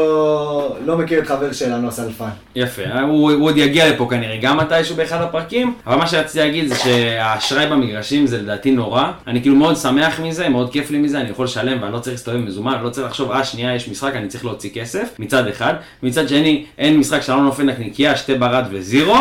לא 0.86 0.98
מכיר 0.98 1.18
את 1.18 1.26
חבר 1.26 1.52
שלנו, 1.52 1.88
הסלפן. 1.88 2.28
יפה, 2.56 2.82
הוא, 3.02 3.32
הוא 3.32 3.44
עוד 3.46 3.56
יגיע 3.56 3.90
לפה 3.90 4.06
כנראה 4.10 4.36
גם 4.36 4.56
מתישהו 4.56 4.96
באחד 4.96 5.20
הפרקים, 5.22 5.74
אבל 5.86 5.96
מה 5.96 6.06
שרציתי 6.06 6.38
להגיד 6.38 6.68
זה 6.68 6.74
שהאשראי 6.74 7.66
במגרשים 7.66 8.26
זה 8.26 8.38
לדעתי 8.38 8.70
נורא. 8.70 9.04
אני 9.26 9.40
כאילו 9.40 9.56
מאוד 9.56 9.76
שמח 9.76 10.20
מזה, 10.20 10.48
מאוד 10.48 10.72
כיף 10.72 10.90
לי 10.90 10.98
מזה, 10.98 11.20
אני 11.20 11.30
יכול 11.30 11.44
לשלם 11.44 11.82
ואני 11.82 11.92
לא 11.92 11.98
צריך 11.98 12.14
להסתובב 12.14 12.36
מזומן, 12.38 12.72
אני 12.74 12.84
לא 12.84 12.90
צריך 12.90 13.06
לחשוב, 13.06 13.30
אה 13.32 13.44
שנייה 13.44 13.74
יש 13.74 13.88
משחק, 13.88 14.12
אני 14.14 14.28
צריך 14.28 14.44
להוציא 14.44 14.70
כסף, 14.74 14.89
מצד 15.18 15.48
אחד. 15.48 15.74
מצד 16.02 16.28
שני, 16.28 16.64
אין 16.78 16.96
משחק 16.98 17.28
לא 17.28 17.42
נופל 17.42 17.62
נקניקייה, 17.62 18.16
שתי 18.16 18.34
ברד 18.34 18.64
וזירו, 18.70 19.16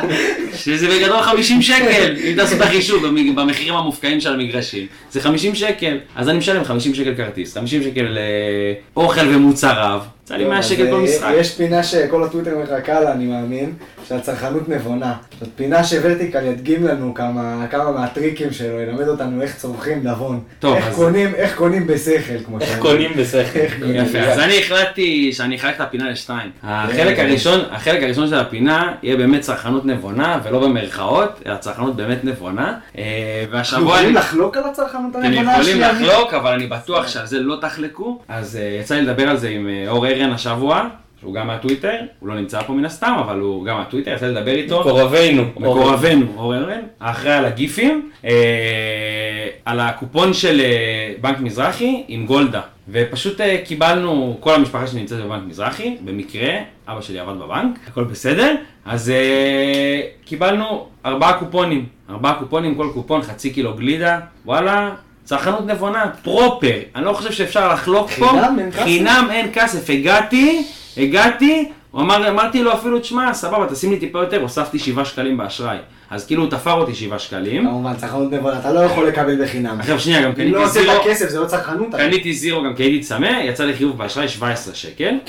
שזה 0.64 0.88
בגדול 0.88 1.22
50 1.22 1.62
שקל, 1.62 2.14
אם 2.24 2.32
תעשו 2.36 2.56
את 2.56 2.60
החישוב 2.60 3.06
במחירים 3.34 3.74
המופקעים 3.74 4.20
של 4.20 4.32
המגרשים, 4.34 4.86
זה 5.10 5.20
50 5.20 5.54
שקל. 5.54 5.98
אז 6.16 6.28
אני 6.28 6.38
משלם 6.38 6.64
50 6.64 6.94
שקל 6.94 7.14
כרטיס, 7.14 7.54
50 7.54 7.82
שקל 7.82 8.18
אה, 8.18 8.72
אוכל 8.96 9.34
ומוצריו, 9.34 10.02
יצא 10.24 10.34
לי 10.36 10.44
100 10.44 10.58
אז, 10.58 10.64
שקל 10.68 10.86
כל 10.90 10.94
אה, 10.94 11.00
משחק. 11.00 11.30
יש 11.36 11.54
פינה 11.54 11.82
שכל 11.82 12.24
הטוויטר 12.24 12.58
מחכה 12.62 13.00
לה, 13.00 13.12
אני 13.12 13.26
מאמין, 13.26 13.72
של 14.08 14.14
הצרכנות 14.14 14.68
נבונה. 14.68 15.14
זאת 15.40 15.48
פינה 15.56 15.84
שוורטיקל 15.84 16.44
ידגים 16.46 16.86
לנו 16.86 17.14
כמה 17.14 17.66
כמה 17.70 17.90
מהטריקים 17.92 18.52
שלו, 18.52 18.80
ילמד 18.80 19.08
אותנו 19.08 19.42
איך 19.42 19.56
צורכים 19.56 20.00
נבון. 20.08 20.40
טוב, 20.60 20.74
איך 20.76 20.86
אז- 20.88 20.94
קונים- 20.96 21.34
איך 21.34 21.56
קונים 21.56 21.86
בשכל, 21.86 22.20
כמו 22.46 22.60
איך 22.60 22.68
שאומרים. 22.72 22.82
קונים 23.08 23.10
בשכל. 23.16 23.58
יפה, 23.94 24.18
אז 24.18 24.38
אני 24.38 24.58
החלטתי 24.58 25.32
שאני 25.32 25.56
אחלק 25.56 25.76
את 25.76 25.80
הפינה 25.80 26.10
לשתיים. 26.10 26.50
החלק 26.62 27.18
הראשון, 27.18 27.60
החלק 27.70 28.02
הראשון 28.02 28.28
של 28.28 28.34
הפינה 28.38 28.92
יהיה 29.02 29.16
באמת 29.16 29.40
צרכנות 29.40 29.86
נבונה, 29.86 30.38
ולא 30.44 30.60
במרכאות, 30.60 31.42
אלא 31.46 31.56
צרכנות 31.56 31.96
באמת 31.96 32.24
נבונה. 32.24 32.74
אה, 32.98 33.02
אנחנו 33.42 33.56
והשבוע 33.58 33.94
יכולים. 33.96 34.14
לחלוק 34.14 34.56
על 34.56 34.64
הצרכנות 34.64 35.10
אתם 35.10 35.22
הנבונה 35.24 35.52
יכולים 35.58 35.82
השנייה? 35.82 35.92
לחלוק, 36.12 36.34
אבל 36.34 36.52
אני 36.52 36.66
בטוח 36.66 37.08
שעל 37.08 37.26
זה 37.26 37.38
לא 37.40 37.56
תחלקו. 37.60 38.18
אז 38.28 38.56
אה, 38.56 38.78
יצא 38.80 38.94
לי 38.94 39.02
לדבר 39.02 39.28
על 39.28 39.36
זה 39.36 39.48
עם 39.48 39.68
אה, 39.68 39.84
אור 39.88 40.06
ארן 40.22 40.32
השבוע, 40.32 40.88
שהוא 41.20 41.34
גם 41.34 41.46
מהטוויטר, 41.46 41.96
הוא 42.20 42.28
לא 42.28 42.34
נמצא 42.34 42.62
פה 42.62 42.72
מן 42.72 42.84
הסתם, 42.84 43.14
אבל 43.18 43.38
הוא 43.38 43.64
גם 43.64 43.76
מהטוויטר, 43.76 44.14
יצא 44.14 44.26
לדבר 44.26 44.52
איתו. 44.52 44.80
מקורבינו. 44.80 45.44
מקורבנו, 45.56 46.26
אור 46.36 46.54
ארן, 46.54 46.80
האחראי 47.00 47.32
על 47.32 47.44
הגיפים, 47.44 48.10
אה, 48.24 49.48
על 49.64 49.80
הקופון 49.80 50.34
של 50.34 50.60
אה, 50.60 51.14
בנק 51.20 51.40
מזרחי 51.40 52.04
עם 52.08 52.26
גולדה. 52.26 52.60
ופשוט 52.88 53.40
אה, 53.40 53.58
קיבלנו, 53.64 54.36
כל 54.40 54.54
המשפחה 54.54 54.86
שלי 54.86 55.00
נמצאת 55.00 55.24
בבנק 55.24 55.42
מזרחי, 55.46 55.96
במקרה, 56.04 56.50
אבא 56.88 57.00
שלי 57.00 57.18
עבד 57.18 57.38
בבנק, 57.38 57.78
הכל 57.88 58.04
בסדר, 58.04 58.54
אז 58.84 59.10
אה, 59.10 60.00
קיבלנו 60.24 60.86
ארבעה 61.06 61.38
קופונים, 61.38 61.86
ארבעה 62.10 62.34
קופונים, 62.34 62.74
כל 62.74 62.88
קופון 62.94 63.22
חצי 63.22 63.50
קילו 63.50 63.74
גלידה, 63.74 64.20
וואלה. 64.44 64.94
צרכנות 65.24 65.66
נבונה, 65.66 66.04
פרופר, 66.22 66.78
אני 66.94 67.04
לא 67.04 67.12
חושב 67.12 67.32
שאפשר 67.32 67.72
לחלוק 67.72 68.10
פה, 68.10 68.26
חינם 68.26 68.58
אין 68.58 68.70
כסף? 68.70 68.82
חינם 68.82 69.28
אין 69.30 69.50
כסף, 69.52 69.90
הגעתי, 69.90 70.62
הגעתי, 70.96 71.68
הוא 71.90 72.02
אמר, 72.02 72.28
אמרתי 72.28 72.62
לו 72.62 72.72
אפילו, 72.72 72.98
תשמע, 72.98 73.34
סבבה, 73.34 73.66
תשים 73.66 73.90
לי 73.90 73.98
טיפה 73.98 74.18
יותר, 74.18 74.40
הוספתי 74.40 74.78
7 74.78 75.04
שקלים 75.04 75.36
באשראי. 75.36 75.76
אז 76.10 76.26
כאילו 76.26 76.42
הוא 76.42 76.50
תפר 76.50 76.72
אותי 76.72 76.94
7 76.94 77.18
שקלים. 77.18 77.66
כמובן, 77.66 77.96
צרכנות 77.96 78.32
נבונה, 78.32 78.58
אתה 78.58 78.72
לא 78.72 78.80
יכול 78.80 79.08
לקבל 79.08 79.44
בחינם. 79.44 79.80
עכשיו 79.80 80.00
שנייה, 80.00 80.22
גם 80.22 80.28
אם 80.28 80.34
קניתי 80.34 80.50
לא 80.50 80.64
הוצאת 80.64 80.82
זירו, 80.82 80.94
כסף, 81.04 81.28
זה 81.28 81.40
לא 81.40 81.46
צרכנות. 81.46 81.94
קניתי 81.94 82.32
זירו 82.32 82.62
גם 82.62 82.74
כי 82.74 82.82
הייתי 82.82 83.00
צמא, 83.00 83.40
יצא 83.44 83.64
לי 83.64 83.74
חיוב 83.74 83.98
באשראי 83.98 84.28
17 84.28 84.74
שקל. 84.74 85.14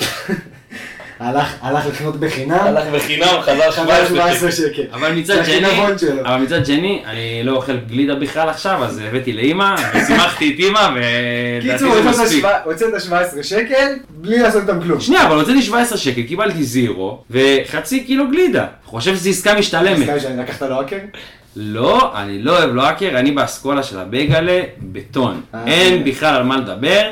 הלך 1.20 1.54
הלך 1.62 1.86
לקנות 1.86 2.16
בחינם, 2.20 2.58
הלך 2.60 2.84
בחינם, 2.94 3.26
חזר 3.42 3.70
חבל 3.70 3.84
17 4.06 4.08
17 4.08 4.52
שקל. 4.52 4.82
אבל 4.92 5.12
מצד 5.12 5.34
זה 5.34 5.44
שני, 5.44 5.66
החינבון 5.66 5.98
שלו. 5.98 6.20
אבל 6.20 6.36
מצד 6.42 6.66
שני, 6.66 7.02
אני 7.06 7.40
לא 7.44 7.52
אוכל 7.56 7.76
גלידה 7.76 8.14
בכלל 8.14 8.48
עכשיו, 8.48 8.84
אז 8.84 8.98
הבאתי 9.08 9.32
לאימא, 9.32 9.74
ושימחתי 9.94 10.54
את 10.54 10.58
אימא, 10.58 10.88
ולדעתי 10.94 11.84
קיצור, 11.84 11.94
זה 12.02 12.08
מספיק. 12.10 12.38
שבע- 12.38 12.58
הוצאת 12.64 13.00
17 13.02 13.42
שקל, 13.42 13.92
בלי 14.08 14.38
לעשות 14.38 14.62
איתם 14.62 14.80
כלום. 14.82 15.00
שנייה, 15.00 15.26
אבל 15.26 15.36
הוצאתי 15.36 15.62
17 15.62 15.98
שקל, 15.98 16.22
קיבלתי 16.22 16.64
זירו, 16.64 17.22
וחצי 17.30 18.04
קילו 18.04 18.30
גלידה. 18.30 18.66
חושב 18.84 19.14
שזו 19.16 19.30
עסקה 19.30 19.54
משתלמת. 19.54 20.02
סתם 20.08 20.20
שאני 20.20 20.42
לקחת 20.42 20.62
לו 20.62 20.76
האקר? 20.78 20.96
לא, 21.56 22.12
אני 22.16 22.42
לא 22.42 22.58
אוהב 22.58 22.70
לואקר, 22.74 23.08
אני 23.14 23.30
באסכולה 23.30 23.82
של 23.82 23.98
הבייגלה, 23.98 24.60
בטון. 24.78 25.40
אה. 25.54 25.60
אין 25.66 26.04
בכלל 26.04 26.34
על 26.34 26.42
מה 26.42 26.56
לדבר. 26.56 27.10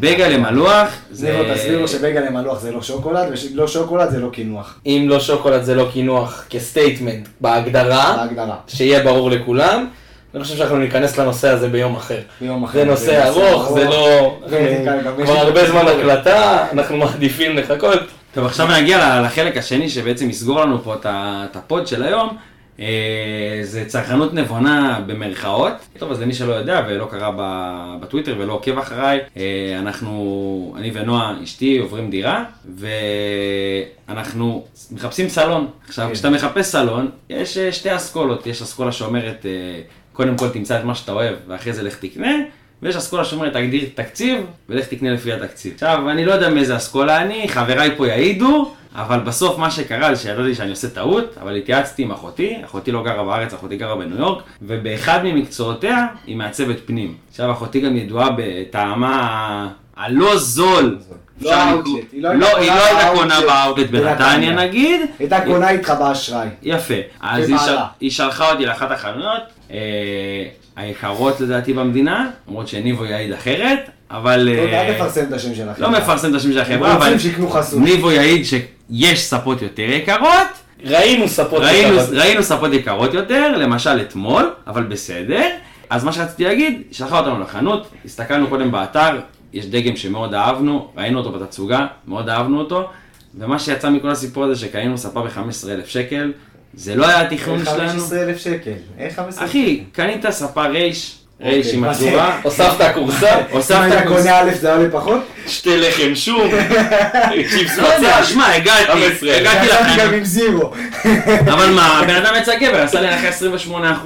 בייגלה 0.00 0.38
מלוח, 0.38 0.88
זה... 1.10 1.26
זירו, 1.26 1.54
תסביר 1.54 1.80
לו 1.80 1.88
שבייגלה 1.88 2.30
מלוח 2.30 2.60
זה 2.60 2.72
לא 2.72 2.82
שוקולד, 2.82 3.32
ולא 3.52 3.68
שוקולד 3.68 4.10
זה 4.10 4.18
לא 4.18 4.28
קינוח. 4.32 4.78
אם 4.86 5.06
לא 5.08 5.20
שוקולד 5.20 5.62
זה 5.62 5.74
לא 5.74 5.88
קינוח 5.92 6.44
כסטייטמנט 6.50 7.28
בהגדרה, 7.40 8.16
בהגדרה. 8.16 8.56
שיהיה 8.68 9.04
ברור 9.04 9.30
לכולם. 9.30 9.86
אני 10.34 10.44
חושב 10.44 10.56
שאנחנו 10.56 10.76
ניכנס 10.78 11.18
לנושא 11.18 11.48
הזה 11.48 11.68
ביום 11.68 11.96
אחר. 11.96 12.18
ביום 12.40 12.64
אחר. 12.64 12.78
זה 12.78 12.84
נושא 12.84 13.28
ארוך, 13.28 13.72
זה 13.72 13.84
לא... 13.84 14.36
כבר 15.24 15.38
הרבה 15.38 15.70
זמן. 15.70 15.86
הקלטה, 15.86 16.66
אנחנו 16.72 16.96
מעדיפים 16.96 17.56
לחכות. 17.56 18.00
טוב, 18.34 18.46
עכשיו 18.46 18.68
נגיע 18.80 19.22
לחלק 19.24 19.56
השני 19.56 19.88
שבעצם 19.88 20.30
יסגור 20.30 20.60
לנו 20.60 20.82
פה 20.82 20.94
את 21.04 21.56
הפוד 21.56 21.86
של 21.86 22.02
היום. 22.02 22.36
אה, 22.80 23.60
זה 23.62 23.84
צרכנות 23.84 24.34
נבונה 24.34 25.00
במרכאות. 25.06 25.72
טוב, 25.98 26.10
אז 26.10 26.20
למי 26.20 26.34
שלא 26.34 26.52
יודע 26.52 26.84
ולא 26.88 27.08
קרא 27.10 27.30
בטוויטר 28.00 28.34
ולא 28.38 28.52
עוקב 28.52 28.78
אחריי, 28.78 29.20
אה, 29.36 29.76
אנחנו, 29.78 30.74
אני 30.76 30.90
ונועה, 30.94 31.34
אשתי, 31.44 31.78
עוברים 31.78 32.10
דירה, 32.10 32.44
ואנחנו 34.08 34.64
מחפשים 34.90 35.28
סלון. 35.28 35.68
עכשיו, 35.88 36.06
כן. 36.06 36.14
כשאתה 36.14 36.30
מחפש 36.30 36.66
סלון, 36.66 37.10
יש 37.30 37.58
אה, 37.58 37.72
שתי 37.72 37.96
אסכולות. 37.96 38.46
יש 38.46 38.62
אסכולה 38.62 38.92
שאומרת, 38.92 39.46
קודם 40.12 40.36
כל 40.36 40.48
תמצא 40.48 40.78
את 40.78 40.84
מה 40.84 40.94
שאתה 40.94 41.12
אוהב, 41.12 41.34
ואחרי 41.46 41.72
זה 41.72 41.82
לך 41.82 41.96
תקנה. 41.98 42.32
ויש 42.82 42.96
אסכולה 42.96 43.24
שאומרת, 43.24 43.52
תגדיר 43.52 43.88
תקציב, 43.94 44.40
ולך 44.68 44.86
תקנה 44.86 45.10
לפי 45.10 45.32
התקציב. 45.32 45.74
עכשיו, 45.74 46.10
אני 46.10 46.24
לא 46.24 46.32
יודע 46.32 46.50
מאיזה 46.50 46.76
אסכולה 46.76 47.22
אני, 47.22 47.48
חבריי 47.48 47.96
פה 47.96 48.06
יעידו, 48.06 48.74
אבל 48.94 49.20
בסוף 49.20 49.58
מה 49.58 49.70
שקרה 49.70 50.14
זה 50.14 50.22
שידעתי 50.22 50.54
שאני 50.54 50.70
עושה 50.70 50.88
טעות, 50.88 51.36
אבל 51.42 51.56
התייעצתי 51.56 52.02
עם 52.02 52.10
אחותי, 52.10 52.56
אחותי 52.64 52.92
לא 52.92 53.02
גרה 53.04 53.24
בארץ, 53.24 53.54
אחותי 53.54 53.76
גרה 53.76 53.96
בניו 53.96 54.18
יורק, 54.18 54.42
ובאחד 54.62 55.20
ממקצועותיה 55.24 56.06
היא 56.26 56.36
מעצבת 56.36 56.76
פנים. 56.86 57.14
עכשיו, 57.30 57.52
אחותי 57.52 57.80
גם 57.80 57.96
ידועה 57.96 58.28
בטעמה 58.36 59.68
הלא 59.96 60.36
זול. 60.38 60.98
לא 61.40 61.50
לקרוא- 61.78 61.98
היא 62.12 62.22
לא 62.22 62.34
לא, 62.34 62.56
הייתה 62.56 63.08
קונה 63.14 63.40
לא 63.40 63.46
באאוטלט 63.46 63.86
קונה 63.90 63.90
באאוטלט 63.90 63.90
בנתניה. 63.90 64.50
נגיד. 64.54 65.00
הייתה 65.18 65.40
קונה 65.46 65.70
איתך 65.70 65.92
באשראי. 66.00 66.48
יפה. 66.62 66.94
אז. 67.20 67.52
היא 68.00 68.10
שלחה 68.10 68.52
אותי 68.52 68.66
לאחת 68.66 68.90
החנויות, 68.90 69.42
אה, 69.70 69.76
היקרות 70.76 71.40
לדעתי 71.40 71.72
במדינה, 71.72 72.30
למרות 72.48 72.68
שניבו 72.68 73.04
יעיד 73.04 73.32
אחרת, 73.32 73.90
אבל... 74.10 74.40
לא, 74.40 74.62
אה, 74.62 74.88
אל 74.88 74.94
תפרסם 74.94 75.24
את 75.24 75.32
השם 75.32 75.54
של 75.54 75.68
החברה. 75.68 75.90
לא 75.90 75.98
מפרסם 75.98 76.30
את 76.30 76.34
השם 76.34 76.52
של 76.52 76.60
החברה, 76.60 76.94
אבל 76.96 77.04
רוצים 77.04 77.18
שיקנו 77.18 77.50
חסות. 77.50 77.80
ניבו 77.80 78.12
יעיד 78.12 78.44
שיש 78.44 79.20
ספות 79.20 79.62
יותר 79.62 79.82
יקרות, 79.82 80.48
ראינו 80.84 81.28
ספות 81.28 81.62
ראינו, 81.62 81.94
יקרות. 81.94 82.10
ראינו 82.12 82.42
ספות 82.42 82.72
יקרות 82.72 83.14
יותר, 83.14 83.56
למשל 83.56 84.00
אתמול, 84.00 84.50
אבל 84.66 84.82
בסדר. 84.82 85.48
אז 85.90 86.04
מה 86.04 86.12
שרציתי 86.12 86.44
להגיד, 86.44 86.82
שלחה 86.90 87.18
אותנו 87.18 87.40
לחנות, 87.40 87.90
הסתכלנו 88.04 88.48
קודם 88.48 88.70
באתר, 88.70 89.18
יש 89.52 89.66
דגם 89.66 89.96
שמאוד 89.96 90.34
אהבנו, 90.34 90.88
ראינו 90.96 91.18
אותו 91.18 91.32
בתצוגה, 91.32 91.86
מאוד 92.06 92.28
אהבנו 92.28 92.58
אותו, 92.58 92.88
ומה 93.38 93.58
שיצא 93.58 93.90
מכל 93.90 94.10
הסיפור 94.10 94.44
הזה 94.44 94.60
שקנינו 94.60 94.98
ספה 94.98 95.22
ב-15,000 95.22 95.86
שקל, 95.86 96.32
זה 96.74 96.94
לא 96.94 97.06
היה 97.06 97.20
התכנון 97.20 97.64
שלנו. 97.64 97.88
15,000 97.88 98.38
שקל. 98.38 98.72
איך 98.98 99.16
15,000? 99.16 99.48
אחי, 99.48 99.84
קנית 99.92 100.30
ספה 100.30 100.66
רייש, 100.66 101.19
רייש 101.42 101.66
אוקיי, 101.66 101.78
עם? 101.78 101.84
הצורה, 101.84 102.38
הוספת 102.42 102.90
כורסה, 102.94 103.34
אם 103.38 103.42
הוספת 103.50 103.78
כוס- 104.08 104.16
קונה 104.22 104.40
א' 104.40 104.50
זה 104.60 104.72
עולה 104.74 104.90
פחות? 104.90 105.20
שתי 105.46 105.76
לחם 105.76 106.14
שום, 106.14 106.50
צ'יפס 107.50 107.78
לא 107.78 107.86
יודע, 107.86 108.16
בצל. 108.20 108.24
שמע, 108.26 108.54
הגעתי, 108.54 108.84
15. 108.92 109.36
הגעתי 109.36 109.66
יצאתי 109.66 109.82
גם 109.82 109.86
לחיים. 109.86 110.12
עם 110.14 110.24
זירו. 110.24 110.70
אבל 111.54 111.70
מה, 111.70 111.98
הבן 111.98 112.14
אדם 112.14 112.34
יצא 112.40 112.58
גבר, 112.58 112.82
עשה 112.82 113.00
לי 113.00 113.08
הנחה 113.08 113.28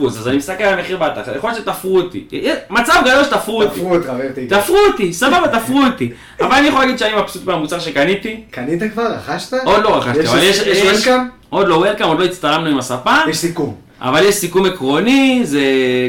28%, 0.03 0.07
אז 0.07 0.29
אני 0.29 0.37
מסתכל 0.37 0.65
על 0.65 0.79
המחיר 0.79 0.97
באתר, 0.97 1.37
יכול 1.37 1.51
להיות 1.51 1.63
שתפרו 1.63 1.97
אותי. 1.97 2.25
מצב 2.71 3.03
גדול 3.05 3.25
שתפרו 3.25 3.63
אותי. 3.63 3.81
תפרו 3.81 3.95
אותך. 3.95 4.11
תפרו 4.49 4.77
אותי, 4.93 5.13
סבבה, 5.13 5.49
תפרו 5.61 5.83
אותי. 5.85 6.11
אבל 6.41 6.53
אני 6.55 6.69
יכול 6.69 6.81
להגיד 6.81 6.99
שאני 6.99 7.13
מבסוט 7.23 7.47
מהמוצר 7.47 7.79
שקניתי. 7.81 8.41
קנית 8.51 8.83
כבר? 8.93 9.07
רכשת? 9.07 9.53
עוד 9.65 9.83
לא 9.83 9.97
רכשתי, 9.99 10.27
אבל 10.29 10.43
יש... 10.43 10.57
יש 10.59 10.67
יש- 10.67 10.83
וולקאם? 11.07 11.27
עוד 11.51 11.69
לא 11.69 11.75
וולקאם, 11.75 12.07
עוד 12.07 12.19
לא 12.19 12.25
הצטלמנו 12.25 12.67
עם 12.71 12.79
הספק, 12.79 13.11
יש 13.29 13.37
סיכום. 13.39 13.75
אבל 14.05 14.23
יש 14.25 14.35
סיכום 14.35 14.67
עקרוני, 14.67 15.41
זה 15.45 15.63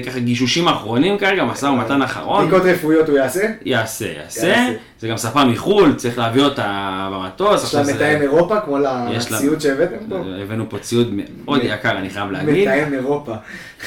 ככה 0.06 0.20
גישושים 0.20 0.68
אחרונים 0.68 1.18
כרגע, 1.18 1.44
משא 1.44 1.66
ומתן 1.66 2.02
אחרון. 2.02 2.48
בדיקות 2.48 2.64
רפואיות 2.66 3.10
הוא 3.10 3.18
יעשה? 3.18 3.48
יעשה, 3.66 4.06
יעשה. 4.06 4.68
זה 5.00 5.08
גם 5.08 5.18
ספה 5.18 5.46
מחו"ל, 5.46 5.94
צריך 5.94 6.18
להביא 6.18 6.42
אותה 6.42 7.10
במטוס. 7.14 7.64
יש 7.64 7.76
לה 7.76 7.84
מתאם 7.84 8.22
אירופה 8.22 8.60
כמו 8.60 8.78
לציוד 8.80 9.62
שהבאתם 9.62 9.96
פה? 10.10 10.16
הבאנו 10.44 10.70
פה 10.70 10.80
ציוד 10.80 11.14
מאוד 11.46 11.62
יקר, 11.64 11.98
אני 11.98 12.10
חייב 12.10 12.32
להגיד. 12.32 12.68
מתאם 12.68 12.94
אירופה. 12.94 13.34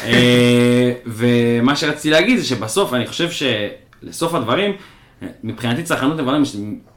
אה, 0.07 0.93
ומה 1.07 1.77
שרציתי 1.77 2.11
להגיד 2.11 2.39
זה 2.39 2.45
שבסוף 2.45 2.95
אני 2.95 3.07
חושב 3.07 3.29
שלסוף 3.31 4.35
הדברים, 4.35 4.73
מבחינתי 5.45 5.83
צרכנות 5.83 6.21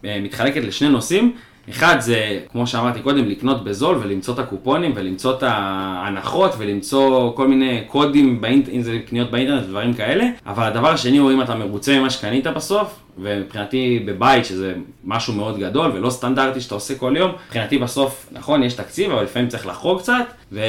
אה, 0.06 0.20
מתחלקת 0.22 0.64
לשני 0.64 0.90
נושאים. 0.90 1.34
אחד 1.70 2.00
זה, 2.00 2.40
כמו 2.52 2.68
שאמרתי 2.68 3.00
קודם, 3.00 3.26
לקנות 3.26 3.64
בזול 3.64 3.98
ולמצוא 4.02 4.34
את 4.34 4.40
הקופונים 4.40 4.92
ולמצוא 4.96 5.38
את 5.38 5.44
ההנחות 5.44 6.52
ולמצוא 6.58 7.36
כל 7.36 7.48
מיני 7.48 7.84
קודים, 7.88 8.42
באינט... 8.42 8.70
אם 8.70 8.82
זה 8.82 9.00
קניות 9.06 9.32
באינטרנט 9.32 9.64
ודברים 9.64 9.94
כאלה. 9.94 10.26
אבל 10.46 10.64
הדבר 10.64 10.90
השני 10.90 11.18
הוא 11.18 11.32
אם 11.32 11.42
אתה 11.42 11.56
מרוצה 11.56 12.00
ממה 12.00 12.10
שקנית 12.10 12.48
בסוף, 12.48 13.00
ומבחינתי 13.18 14.04
בבית, 14.06 14.46
שזה 14.46 14.74
משהו 15.04 15.34
מאוד 15.34 15.60
גדול 15.60 15.92
ולא 15.94 16.10
סטנדרטי 16.10 16.62
שאתה 16.62 16.76
עושה 16.76 16.96
כל 16.96 17.14
יום, 17.18 17.32
מבחינתי 17.46 17.78
בסוף, 17.78 18.30
נכון, 18.32 18.64
יש 18.64 18.74
תקציב, 18.74 19.12
אבל 19.12 19.24
לפעמים 19.24 19.48
צריך 19.50 19.68
לחרוג 19.68 20.00
קצת, 20.00 20.26
ו... 20.52 20.60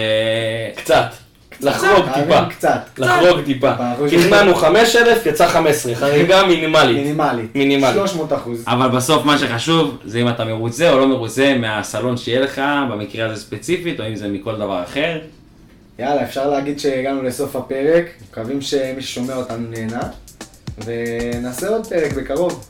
קצת. 0.76 1.21
לחרוג 1.60 2.04
טיפה. 2.14 2.44
קצת. 2.50 2.80
לחרוג. 2.98 3.40
טיפה. 3.44 3.72
תכננו 4.08 4.54
5,000, 4.54 5.26
יצא 5.26 5.48
15. 5.48 5.94
חריגה 6.00 6.46
מינימלית. 6.46 6.96
מינימלית. 6.96 7.54
מינימלית. 7.54 7.94
300 7.94 8.32
אחוז. 8.32 8.64
אבל 8.66 8.88
בסוף 8.88 9.24
מה 9.24 9.38
שחשוב 9.38 9.98
זה 10.04 10.18
אם 10.18 10.28
אתה 10.28 10.44
מרוצה 10.44 10.90
או 10.92 10.98
לא 10.98 11.08
מרוצה 11.08 11.54
מהסלון 11.58 12.16
שיהיה 12.16 12.40
לך, 12.40 12.62
במקרה 12.90 13.26
הזה 13.26 13.42
ספציפית, 13.42 14.00
או 14.00 14.08
אם 14.08 14.16
זה 14.16 14.28
מכל 14.28 14.56
דבר 14.56 14.82
אחר. 14.82 15.18
יאללה, 15.98 16.22
אפשר 16.22 16.50
להגיד 16.50 16.78
שהגענו 16.80 17.22
לסוף 17.22 17.56
הפרק. 17.56 18.04
מקווים 18.30 18.60
שמי 18.60 19.02
ששומע 19.02 19.34
אותנו 19.34 19.68
נהנה. 19.70 20.00
ונעשה 20.84 21.68
עוד 21.68 21.86
פרק 21.86 22.12
בקרוב. 22.12 22.64